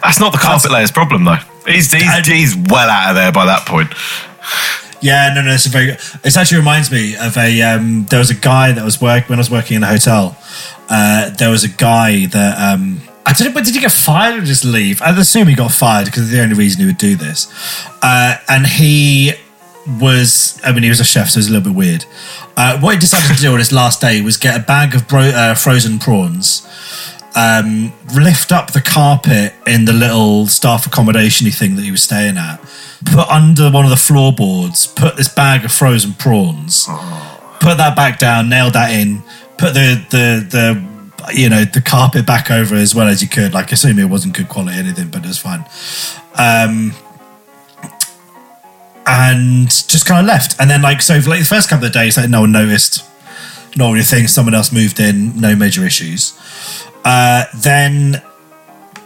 That's 0.03 0.19
not 0.21 0.33
the 0.33 0.39
carpet 0.39 0.71
layer's 0.71 0.91
problem, 0.91 1.25
though. 1.25 1.37
He's, 1.67 1.93
I- 1.95 1.99
he's, 2.23 2.27
he's 2.27 2.57
well 2.71 2.89
out 2.89 3.11
of 3.11 3.17
there 3.17 3.33
by 3.33 3.45
that 3.47 3.67
point. 3.67 3.93
Yeah, 5.01 5.33
no, 5.35 5.43
no, 5.43 5.53
it's 5.53 5.67
a 5.67 5.69
very. 5.69 5.91
It 5.91 6.37
actually 6.37 6.59
reminds 6.59 6.91
me 6.91 7.17
of 7.17 7.37
a. 7.37 7.63
Um, 7.63 8.07
there 8.07 8.19
was 8.19 8.31
a 8.31 8.35
guy 8.35 8.73
that 8.73 8.85
was 8.85 9.01
work 9.01 9.29
when 9.29 9.39
I 9.39 9.41
was 9.41 9.51
working 9.51 9.77
in 9.77 9.83
a 9.83 9.87
hotel. 9.87 10.37
Uh, 10.89 11.31
there 11.31 11.51
was 11.51 11.65
a 11.65 11.69
guy 11.69 12.27
that 12.27 12.59
um, 12.59 13.01
I 13.27 13.33
don't 13.33 13.49
know, 13.49 13.55
but 13.55 13.65
did 13.65 13.75
he 13.75 13.81
get 13.81 13.93
fired 13.93 14.41
or 14.43 14.47
just 14.47 14.65
leave? 14.65 15.03
I'd 15.03 15.19
assume 15.19 15.49
he 15.49 15.55
got 15.55 15.73
fired 15.73 16.07
because 16.07 16.31
the 16.31 16.41
only 16.41 16.55
reason 16.55 16.81
he 16.81 16.87
would 16.87 16.99
do 16.99 17.17
this. 17.17 17.53
Uh, 18.01 18.37
and 18.49 18.67
he 18.67 19.33
was. 20.01 20.61
I 20.65 20.73
mean, 20.73 20.85
he 20.85 20.89
was 20.89 21.01
a 21.01 21.05
chef, 21.05 21.31
so 21.31 21.39
it 21.39 21.41
was 21.41 21.49
a 21.49 21.53
little 21.53 21.73
bit 21.73 21.77
weird. 21.77 22.05
Uh, 22.57 22.79
what 22.81 22.95
he 22.95 23.01
decided 23.01 23.35
to 23.37 23.43
do 23.43 23.53
on 23.53 23.59
his 23.59 23.73
last 23.73 24.01
day 24.01 24.23
was 24.23 24.37
get 24.37 24.59
a 24.59 24.63
bag 24.63 24.95
of 24.95 25.09
bro- 25.09 25.21
uh, 25.23 25.55
frozen 25.55 25.99
prawns. 25.99 26.67
Um, 27.39 27.93
lift 28.15 28.51
up 28.51 28.73
the 28.73 28.81
carpet 28.81 29.53
in 29.67 29.85
the 29.85 29.93
little 29.93 30.47
staff 30.47 30.87
accommodation 30.87 31.51
thing 31.51 31.77
that 31.77 31.83
he 31.83 31.91
was 31.91 32.03
staying 32.03 32.39
at, 32.39 32.59
put 33.05 33.29
under 33.29 33.71
one 33.71 33.85
of 33.85 33.91
the 33.91 33.97
floorboards, 33.97 34.87
put 34.87 35.19
this 35.19 35.29
bag 35.29 35.63
of 35.63 35.71
frozen 35.71 36.15
prawns, 36.15 36.87
put 37.61 37.77
that 37.77 37.95
back 37.95 38.19
down, 38.19 38.49
nailed 38.49 38.73
that 38.73 38.91
in, 38.91 39.23
put 39.59 39.75
the 39.75 40.03
the 40.11 40.47
the 40.49 41.33
you 41.35 41.49
know 41.49 41.65
the 41.65 41.81
carpet 41.81 42.27
back 42.27 42.51
over 42.51 42.75
as 42.75 42.95
well 42.95 43.09
as 43.09 43.23
you 43.23 43.29
could. 43.29 43.53
Like, 43.53 43.73
assuming 43.73 44.07
it 44.07 44.09
wasn't 44.09 44.35
good 44.35 44.49
quality 44.49 44.79
or 44.79 44.81
anything, 44.81 45.09
but 45.09 45.25
it 45.25 45.29
was 45.29 45.39
fine. 45.39 45.65
Um, 46.39 46.93
and 49.07 49.69
just 49.69 50.07
kind 50.07 50.21
of 50.21 50.27
left, 50.27 50.57
and 50.59 50.69
then 50.71 50.83
like 50.83 51.03
so 51.03 51.21
for 51.21 51.31
like 51.31 51.41
the 51.41 51.47
first 51.47 51.69
couple 51.69 51.87
of 51.87 51.93
days, 51.93 52.17
like 52.17 52.31
no 52.31 52.41
one 52.41 52.53
noticed, 52.53 53.05
not 53.77 53.93
really 53.93 54.03
thing. 54.03 54.27
Someone 54.27 54.55
else 54.55 54.73
moved 54.73 54.99
in, 54.99 55.41
no 55.41 55.55
major 55.55 55.85
issues. 55.85 56.33
Uh, 57.07 57.45
then 57.55 58.21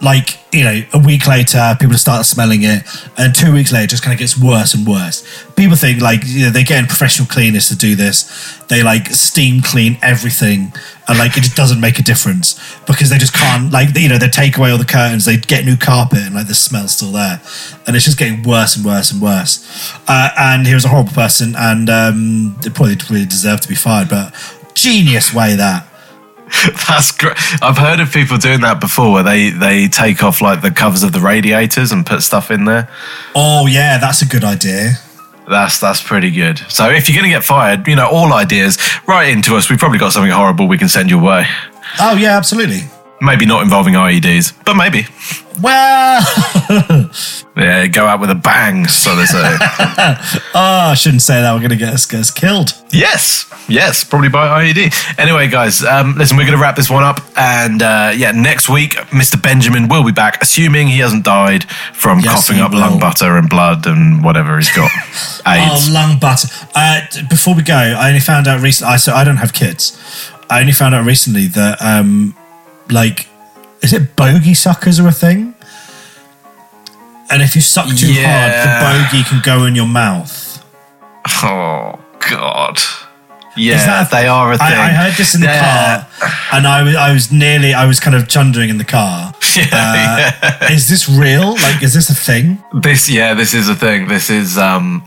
like 0.02 0.38
you 0.52 0.64
know, 0.64 0.82
a 0.94 0.98
week 0.98 1.28
later, 1.28 1.76
people 1.78 1.96
start 1.96 2.24
smelling 2.24 2.62
it, 2.62 2.82
and 3.18 3.34
two 3.34 3.52
weeks 3.52 3.72
later, 3.72 3.84
it 3.84 3.90
just 3.90 4.02
kind 4.02 4.14
of 4.14 4.18
gets 4.18 4.40
worse 4.40 4.72
and 4.74 4.86
worse. 4.86 5.22
People 5.54 5.76
think 5.76 6.00
like 6.00 6.22
you 6.24 6.46
know, 6.46 6.50
they're 6.50 6.64
getting 6.64 6.88
professional 6.88 7.28
cleaners 7.28 7.68
to 7.68 7.76
do 7.76 7.94
this. 7.94 8.56
They 8.68 8.82
like 8.82 9.08
steam 9.08 9.60
clean 9.60 9.98
everything, 10.00 10.72
and 11.06 11.18
like 11.18 11.36
it 11.36 11.42
just 11.42 11.56
doesn't 11.56 11.80
make 11.80 11.98
a 11.98 12.02
difference 12.02 12.58
because 12.86 13.10
they 13.10 13.18
just 13.18 13.34
can't 13.34 13.70
like 13.70 13.94
you 13.94 14.08
know 14.08 14.16
they 14.16 14.28
take 14.28 14.56
away 14.56 14.70
all 14.70 14.78
the 14.78 14.86
curtains, 14.86 15.26
they 15.26 15.36
get 15.36 15.66
new 15.66 15.76
carpet, 15.76 16.20
and 16.20 16.34
like 16.34 16.48
the 16.48 16.54
smell's 16.54 16.92
still 16.92 17.12
there, 17.12 17.40
and 17.86 17.94
it's 17.94 18.06
just 18.06 18.18
getting 18.18 18.42
worse 18.42 18.76
and 18.76 18.84
worse 18.84 19.12
and 19.12 19.20
worse. 19.20 19.94
Uh, 20.08 20.30
and 20.38 20.66
he 20.66 20.72
was 20.72 20.86
a 20.86 20.88
horrible 20.88 21.12
person, 21.12 21.54
and 21.56 21.90
um, 21.90 22.56
they 22.62 22.70
probably, 22.70 22.96
probably 22.96 23.26
deserved 23.26 23.62
to 23.64 23.68
be 23.68 23.74
fired, 23.74 24.08
but 24.08 24.34
genius 24.74 25.34
way 25.34 25.54
that. 25.56 25.89
That's 26.88 27.12
great. 27.12 27.36
I've 27.62 27.78
heard 27.78 28.00
of 28.00 28.12
people 28.12 28.36
doing 28.36 28.60
that 28.62 28.80
before, 28.80 29.12
where 29.12 29.22
they 29.22 29.50
they 29.50 29.88
take 29.88 30.22
off 30.22 30.40
like 30.40 30.62
the 30.62 30.70
covers 30.70 31.02
of 31.02 31.12
the 31.12 31.20
radiators 31.20 31.92
and 31.92 32.04
put 32.04 32.22
stuff 32.22 32.50
in 32.50 32.64
there. 32.64 32.88
Oh 33.34 33.66
yeah, 33.66 33.98
that's 33.98 34.22
a 34.22 34.26
good 34.26 34.44
idea. 34.44 34.92
That's 35.48 35.80
that's 35.80 36.02
pretty 36.02 36.30
good. 36.30 36.58
So 36.68 36.88
if 36.90 37.08
you're 37.08 37.16
going 37.16 37.30
to 37.30 37.36
get 37.36 37.44
fired, 37.44 37.86
you 37.88 37.96
know, 37.96 38.08
all 38.08 38.32
ideas, 38.32 38.78
write 39.06 39.30
into 39.30 39.56
us. 39.56 39.68
We've 39.68 39.78
probably 39.78 39.98
got 39.98 40.12
something 40.12 40.30
horrible 40.30 40.68
we 40.68 40.78
can 40.78 40.88
send 40.88 41.10
your 41.10 41.22
way. 41.22 41.46
Oh 41.98 42.16
yeah, 42.16 42.36
absolutely. 42.36 42.82
Maybe 43.22 43.44
not 43.44 43.62
involving 43.62 43.94
IEDs, 43.94 44.54
but 44.64 44.74
maybe. 44.74 45.06
Well, 45.60 46.22
Yeah, 47.56 47.86
go 47.88 48.06
out 48.06 48.20
with 48.20 48.30
a 48.30 48.34
bang, 48.34 48.86
so 48.88 49.14
they 49.14 49.26
say. 49.26 49.42
oh, 49.42 49.60
I 50.54 50.94
shouldn't 50.94 51.20
say 51.20 51.42
that. 51.42 51.52
We're 51.52 51.58
going 51.58 51.70
to 51.70 51.76
get 51.76 51.92
us, 51.92 52.30
killed. 52.30 52.70
yes, 52.90 53.52
yes, 53.68 54.02
probably 54.04 54.30
by 54.30 54.64
IED. 54.64 55.18
Anyway, 55.18 55.48
guys, 55.48 55.84
um, 55.84 56.14
listen, 56.16 56.38
we're 56.38 56.44
going 56.46 56.56
to 56.56 56.62
wrap 56.62 56.76
this 56.76 56.88
one 56.88 57.02
up. 57.02 57.20
And 57.36 57.82
uh, 57.82 58.12
yeah, 58.16 58.30
next 58.30 58.70
week, 58.70 58.92
Mr. 59.12 59.40
Benjamin 59.42 59.88
will 59.88 60.04
be 60.04 60.12
back, 60.12 60.40
assuming 60.40 60.88
he 60.88 61.00
hasn't 61.00 61.24
died 61.24 61.64
from 61.92 62.20
Yes, 62.20 62.32
coughing 62.46 62.62
up 62.62 62.72
will. 62.72 62.80
lung 62.80 62.98
butter 62.98 63.36
and 63.36 63.50
blood 63.50 63.86
and 63.86 64.24
whatever 64.24 64.56
he's 64.56 64.74
got. 64.74 64.90
AIDS. 65.46 65.88
Oh, 65.88 65.92
lung 65.92 66.18
butter. 66.18 66.48
Uh, 66.74 67.00
before 67.28 67.54
we 67.54 67.62
go, 67.62 67.74
I 67.74 68.08
only 68.08 68.20
found 68.20 68.46
out 68.48 68.62
recently. 68.62 68.94
I 68.94 68.96
so 68.96 69.12
I 69.12 69.24
don't 69.24 69.36
have 69.38 69.52
kids. 69.52 69.98
I 70.48 70.60
only 70.60 70.72
found 70.72 70.94
out 70.94 71.04
recently 71.04 71.46
that 71.48 71.82
um, 71.82 72.34
like, 72.92 73.28
is 73.82 73.92
it 73.92 74.14
bogey 74.16 74.54
suckers 74.54 74.98
are 75.00 75.08
a 75.08 75.12
thing? 75.12 75.54
And 77.30 77.42
if 77.42 77.54
you 77.54 77.60
suck 77.62 77.86
too 77.96 78.12
Yeah. 78.12 78.26
hard, 78.26 78.52
the 78.66 78.70
bogey 79.10 79.22
can 79.24 79.40
go 79.42 79.64
in 79.66 79.74
your 79.74 79.86
mouth. 79.86 80.62
Oh 81.42 81.98
God. 82.30 82.78
Yeah, 83.56 84.04
they 84.10 84.26
are 84.26 84.52
a 84.52 84.58
thing. 84.58 84.66
I, 84.66 84.88
I 84.88 84.88
heard 84.92 85.14
this 85.14 85.34
in 85.34 85.40
the 85.40 85.46
Yeah. 85.48 86.04
car, 86.18 86.30
and 86.52 86.66
I 86.66 86.82
was 86.82 86.94
I 86.96 87.12
was 87.12 87.30
nearly 87.32 87.74
I 87.74 87.84
was 87.86 87.98
kind 88.00 88.14
of 88.16 88.28
chundering 88.28 88.70
in 88.70 88.78
the 88.78 88.84
car. 88.84 89.32
Yeah, 89.56 90.30
Uh, 90.42 90.66
Is 90.70 90.86
this 90.88 91.08
real? 91.08 91.54
Like, 91.54 91.82
is 91.82 91.92
this 91.92 92.08
a 92.08 92.14
thing? 92.14 92.62
This, 92.72 93.10
yeah, 93.10 93.34
this 93.34 93.52
is 93.52 93.68
a 93.68 93.74
thing. 93.74 94.06
This 94.06 94.30
is, 94.30 94.56
um, 94.56 95.02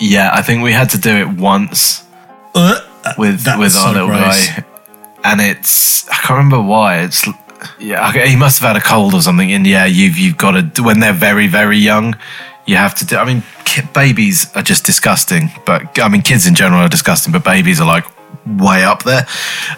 yeah, 0.00 0.30
I 0.34 0.42
think 0.42 0.64
we 0.64 0.72
had 0.72 0.90
to 0.90 0.98
do 0.98 1.10
it 1.16 1.28
once 1.28 2.02
Uh, 2.54 2.80
with 3.16 3.46
with 3.58 3.76
our 3.76 3.92
little 3.92 4.08
guy, 4.08 4.64
and 5.24 5.40
it's 5.40 6.08
I 6.08 6.14
can't 6.16 6.38
remember 6.38 6.60
why. 6.60 7.00
It's 7.00 7.26
yeah, 7.78 8.10
okay, 8.10 8.28
he 8.28 8.36
must 8.36 8.60
have 8.60 8.68
had 8.68 8.76
a 8.76 8.84
cold 8.84 9.14
or 9.14 9.22
something. 9.22 9.50
And 9.52 9.66
yeah, 9.66 9.86
you've 9.86 10.16
you've 10.16 10.36
got 10.36 10.74
to 10.74 10.82
when 10.82 11.00
they're 11.00 11.12
very 11.12 11.48
very 11.48 11.78
young, 11.78 12.16
you 12.66 12.76
have 12.76 12.94
to 12.96 13.06
do. 13.06 13.16
I 13.16 13.24
mean, 13.24 13.42
ki- 13.64 13.82
babies 13.94 14.54
are 14.54 14.62
just 14.62 14.84
disgusting, 14.84 15.50
but 15.66 15.98
I 15.98 16.08
mean, 16.08 16.22
kids 16.22 16.46
in 16.46 16.54
general 16.54 16.82
are 16.82 16.88
disgusting, 16.88 17.32
but 17.32 17.42
babies 17.42 17.80
are 17.80 17.86
like 17.86 18.04
way 18.46 18.84
up 18.84 19.02
there. 19.02 19.26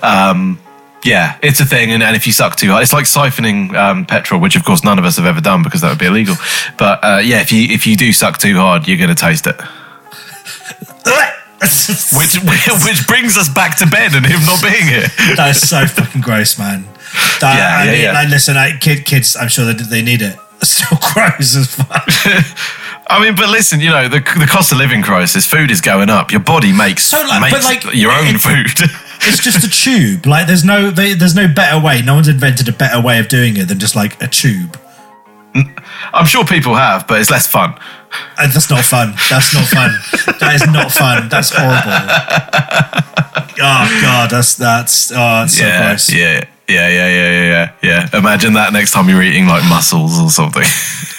Um, 0.03 0.59
yeah, 1.05 1.39
it's 1.41 1.61
a 1.61 1.65
thing, 1.65 1.93
and, 1.93 2.03
and 2.03 2.17
if 2.17 2.27
you 2.27 2.33
suck 2.33 2.57
too 2.57 2.71
hard, 2.71 2.83
it's 2.83 2.93
like 2.93 3.05
siphoning 3.05 3.73
um, 3.77 4.07
petrol, 4.07 4.41
which 4.41 4.57
of 4.57 4.65
course 4.65 4.83
none 4.83 4.99
of 4.99 5.05
us 5.05 5.17
have 5.17 5.27
ever 5.27 5.41
done 5.41 5.63
because 5.63 5.81
that 5.83 5.91
would 5.91 6.01
be 6.01 6.07
illegal. 6.07 6.35
But 6.77 7.05
uh, 7.05 7.21
yeah, 7.23 7.41
if 7.41 7.53
you 7.53 7.69
if 7.73 7.87
you 7.87 7.97
do 7.97 8.13
suck 8.13 8.39
too 8.39 8.57
hard, 8.57 8.89
you're 8.89 8.99
going 8.99 9.15
to 9.15 9.15
taste 9.15 9.47
it. 9.47 9.57
Which 12.19 12.35
which 12.85 13.07
brings 13.07 13.37
us 13.37 13.49
back 13.49 13.77
to 13.79 13.87
Ben 13.87 14.15
and 14.15 14.25
him 14.27 14.41
not 14.47 14.63
being 14.63 14.87
here. 14.87 15.09
that 15.37 15.49
is 15.57 15.69
so 15.69 15.87
fucking 15.87 16.21
gross, 16.21 16.59
man. 16.59 16.85
That, 17.41 17.57
Yeah, 17.57 17.79
I 17.79 17.85
yeah, 17.85 17.93
mean, 17.93 18.03
yeah. 18.03 18.13
like, 18.13 18.29
listen, 18.29 18.57
I, 18.57 18.77
kid, 18.79 19.05
kids, 19.05 19.37
I'm 19.37 19.49
sure 19.49 19.65
that 19.67 19.79
they 19.91 20.03
need 20.03 20.23
it. 20.23 20.37
It's 20.61 20.71
still 20.71 20.99
gross 21.13 21.55
as 21.55 21.75
fuck. 21.75 22.09
I 23.09 23.23
mean, 23.23 23.37
but 23.37 23.51
listen, 23.51 23.81
you 23.81 23.91
know 23.91 24.09
the 24.09 24.21
the 24.21 24.47
cost 24.49 24.73
of 24.73 24.79
living 24.79 25.03
crisis, 25.03 25.45
food 25.47 25.71
is 25.71 25.81
going 25.83 26.09
up. 26.11 26.33
Your 26.33 26.41
body 26.41 26.73
makes 26.73 27.05
So, 27.05 27.19
like, 27.29 27.41
but, 27.53 27.63
makes 27.63 27.85
like, 27.85 27.95
your 27.95 28.11
own 28.11 28.35
it- 28.37 28.41
food. 28.41 28.91
It's 29.29 29.43
just 29.43 29.65
a 29.65 29.71
tube. 29.71 30.27
Like, 30.27 30.47
there's 30.47 30.65
no, 30.65 30.91
they, 30.91 31.15
there's 31.15 31.35
no 31.35 31.49
better 31.49 31.79
way. 31.85 32.01
No 32.03 32.15
one's 32.15 32.29
invented 32.29 32.69
a 32.69 32.73
better 32.73 33.01
way 33.01 33.19
of 33.19 33.29
doing 33.29 33.57
it 33.57 33.67
than 33.69 33.79
just 33.79 33.97
like 33.97 34.21
a 34.23 34.29
tube. 34.29 34.79
I'm 36.13 36.27
sure 36.27 36.45
people 36.45 36.75
have, 36.75 37.07
but 37.07 37.21
it's 37.21 37.31
less 37.31 37.47
fun. 37.47 37.79
And 38.39 38.53
that's 38.53 38.69
not 38.71 38.85
fun. 38.85 39.15
That's 39.31 39.53
not 39.55 39.65
fun. 39.67 39.91
that 40.41 40.55
is 40.55 40.67
not 40.69 40.93
fun. 40.93 41.29
That's 41.29 41.51
horrible. 41.55 41.97
Oh 43.59 43.99
god, 44.03 44.31
that's 44.31 44.55
that's 44.57 45.11
oh, 45.15 45.47
so 45.47 45.65
yeah, 45.65 45.89
gross. 45.91 46.13
yeah, 46.13 46.45
yeah, 46.69 46.89
yeah, 46.89 47.09
yeah, 47.09 47.09
yeah, 47.09 47.73
yeah, 47.83 48.09
yeah. 48.13 48.19
Imagine 48.19 48.53
that 48.55 48.73
next 48.73 48.93
time 48.93 49.09
you're 49.09 49.23
eating 49.23 49.47
like 49.47 49.65
mussels 49.69 50.21
or 50.21 50.29
something. 50.31 50.63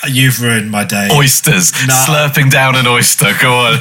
Uh, 0.04 0.08
you've 0.08 0.40
ruined 0.42 0.70
my 0.70 0.84
day. 0.86 1.10
Oysters, 1.12 1.72
Nah. 1.88 1.94
slurping 2.06 2.52
down 2.52 2.76
an 2.76 2.86
oyster. 2.86 3.34
Go 3.42 3.54
on. 3.58 3.80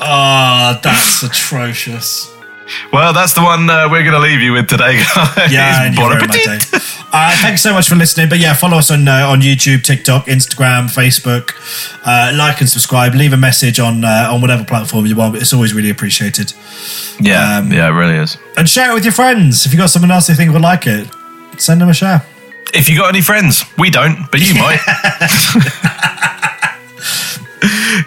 Oh, 0.00 0.78
that's 0.82 1.22
atrocious. 1.22 2.33
Well, 2.92 3.12
that's 3.12 3.34
the 3.34 3.42
one 3.42 3.68
uh, 3.68 3.88
we're 3.90 4.02
going 4.02 4.12
to 4.14 4.18
leave 4.20 4.40
you 4.40 4.52
with 4.52 4.68
today, 4.68 4.98
guys. 5.14 5.52
Yeah, 5.52 5.92
Bon 5.94 6.12
appetit. 6.16 6.44
day. 6.70 6.78
Uh, 7.12 7.36
thanks 7.42 7.62
so 7.62 7.72
much 7.72 7.88
for 7.88 7.94
listening. 7.94 8.28
But 8.28 8.38
yeah, 8.38 8.54
follow 8.54 8.78
us 8.78 8.90
on 8.90 9.06
uh, 9.06 9.28
on 9.28 9.40
YouTube, 9.40 9.82
TikTok, 9.84 10.26
Instagram, 10.26 10.86
Facebook. 10.88 11.52
Uh, 12.04 12.32
like 12.36 12.60
and 12.60 12.68
subscribe. 12.68 13.14
Leave 13.14 13.32
a 13.32 13.36
message 13.36 13.78
on 13.78 14.04
uh, 14.04 14.30
on 14.32 14.40
whatever 14.40 14.64
platform 14.64 15.06
you 15.06 15.14
want. 15.16 15.36
It's 15.36 15.52
always 15.52 15.74
really 15.74 15.90
appreciated. 15.90 16.52
Yeah, 17.20 17.58
Um, 17.58 17.72
yeah, 17.72 17.86
it 17.88 17.92
really 17.92 18.16
is. 18.16 18.36
And 18.56 18.68
share 18.68 18.90
it 18.90 18.94
with 18.94 19.04
your 19.04 19.12
friends. 19.12 19.66
If 19.66 19.72
you 19.72 19.78
got 19.78 19.90
someone 19.90 20.10
else 20.10 20.28
you 20.28 20.34
think 20.34 20.52
would 20.52 20.62
like 20.62 20.86
it, 20.86 21.08
send 21.58 21.80
them 21.80 21.88
a 21.88 21.94
share. 21.94 22.24
If 22.72 22.88
you 22.88 22.98
got 22.98 23.10
any 23.10 23.20
friends, 23.20 23.64
we 23.78 23.90
don't, 23.90 24.28
but 24.32 24.40
you 24.40 24.54
might. 24.60 24.80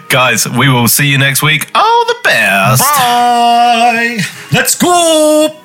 Guys, 0.08 0.48
we 0.48 0.68
will 0.68 0.88
see 0.88 1.06
you 1.06 1.18
next 1.18 1.42
week. 1.42 1.70
All 1.74 2.04
the 2.06 2.16
best. 2.24 2.82
Bye. 2.82 4.20
Let's 4.52 4.74
go. 4.76 5.56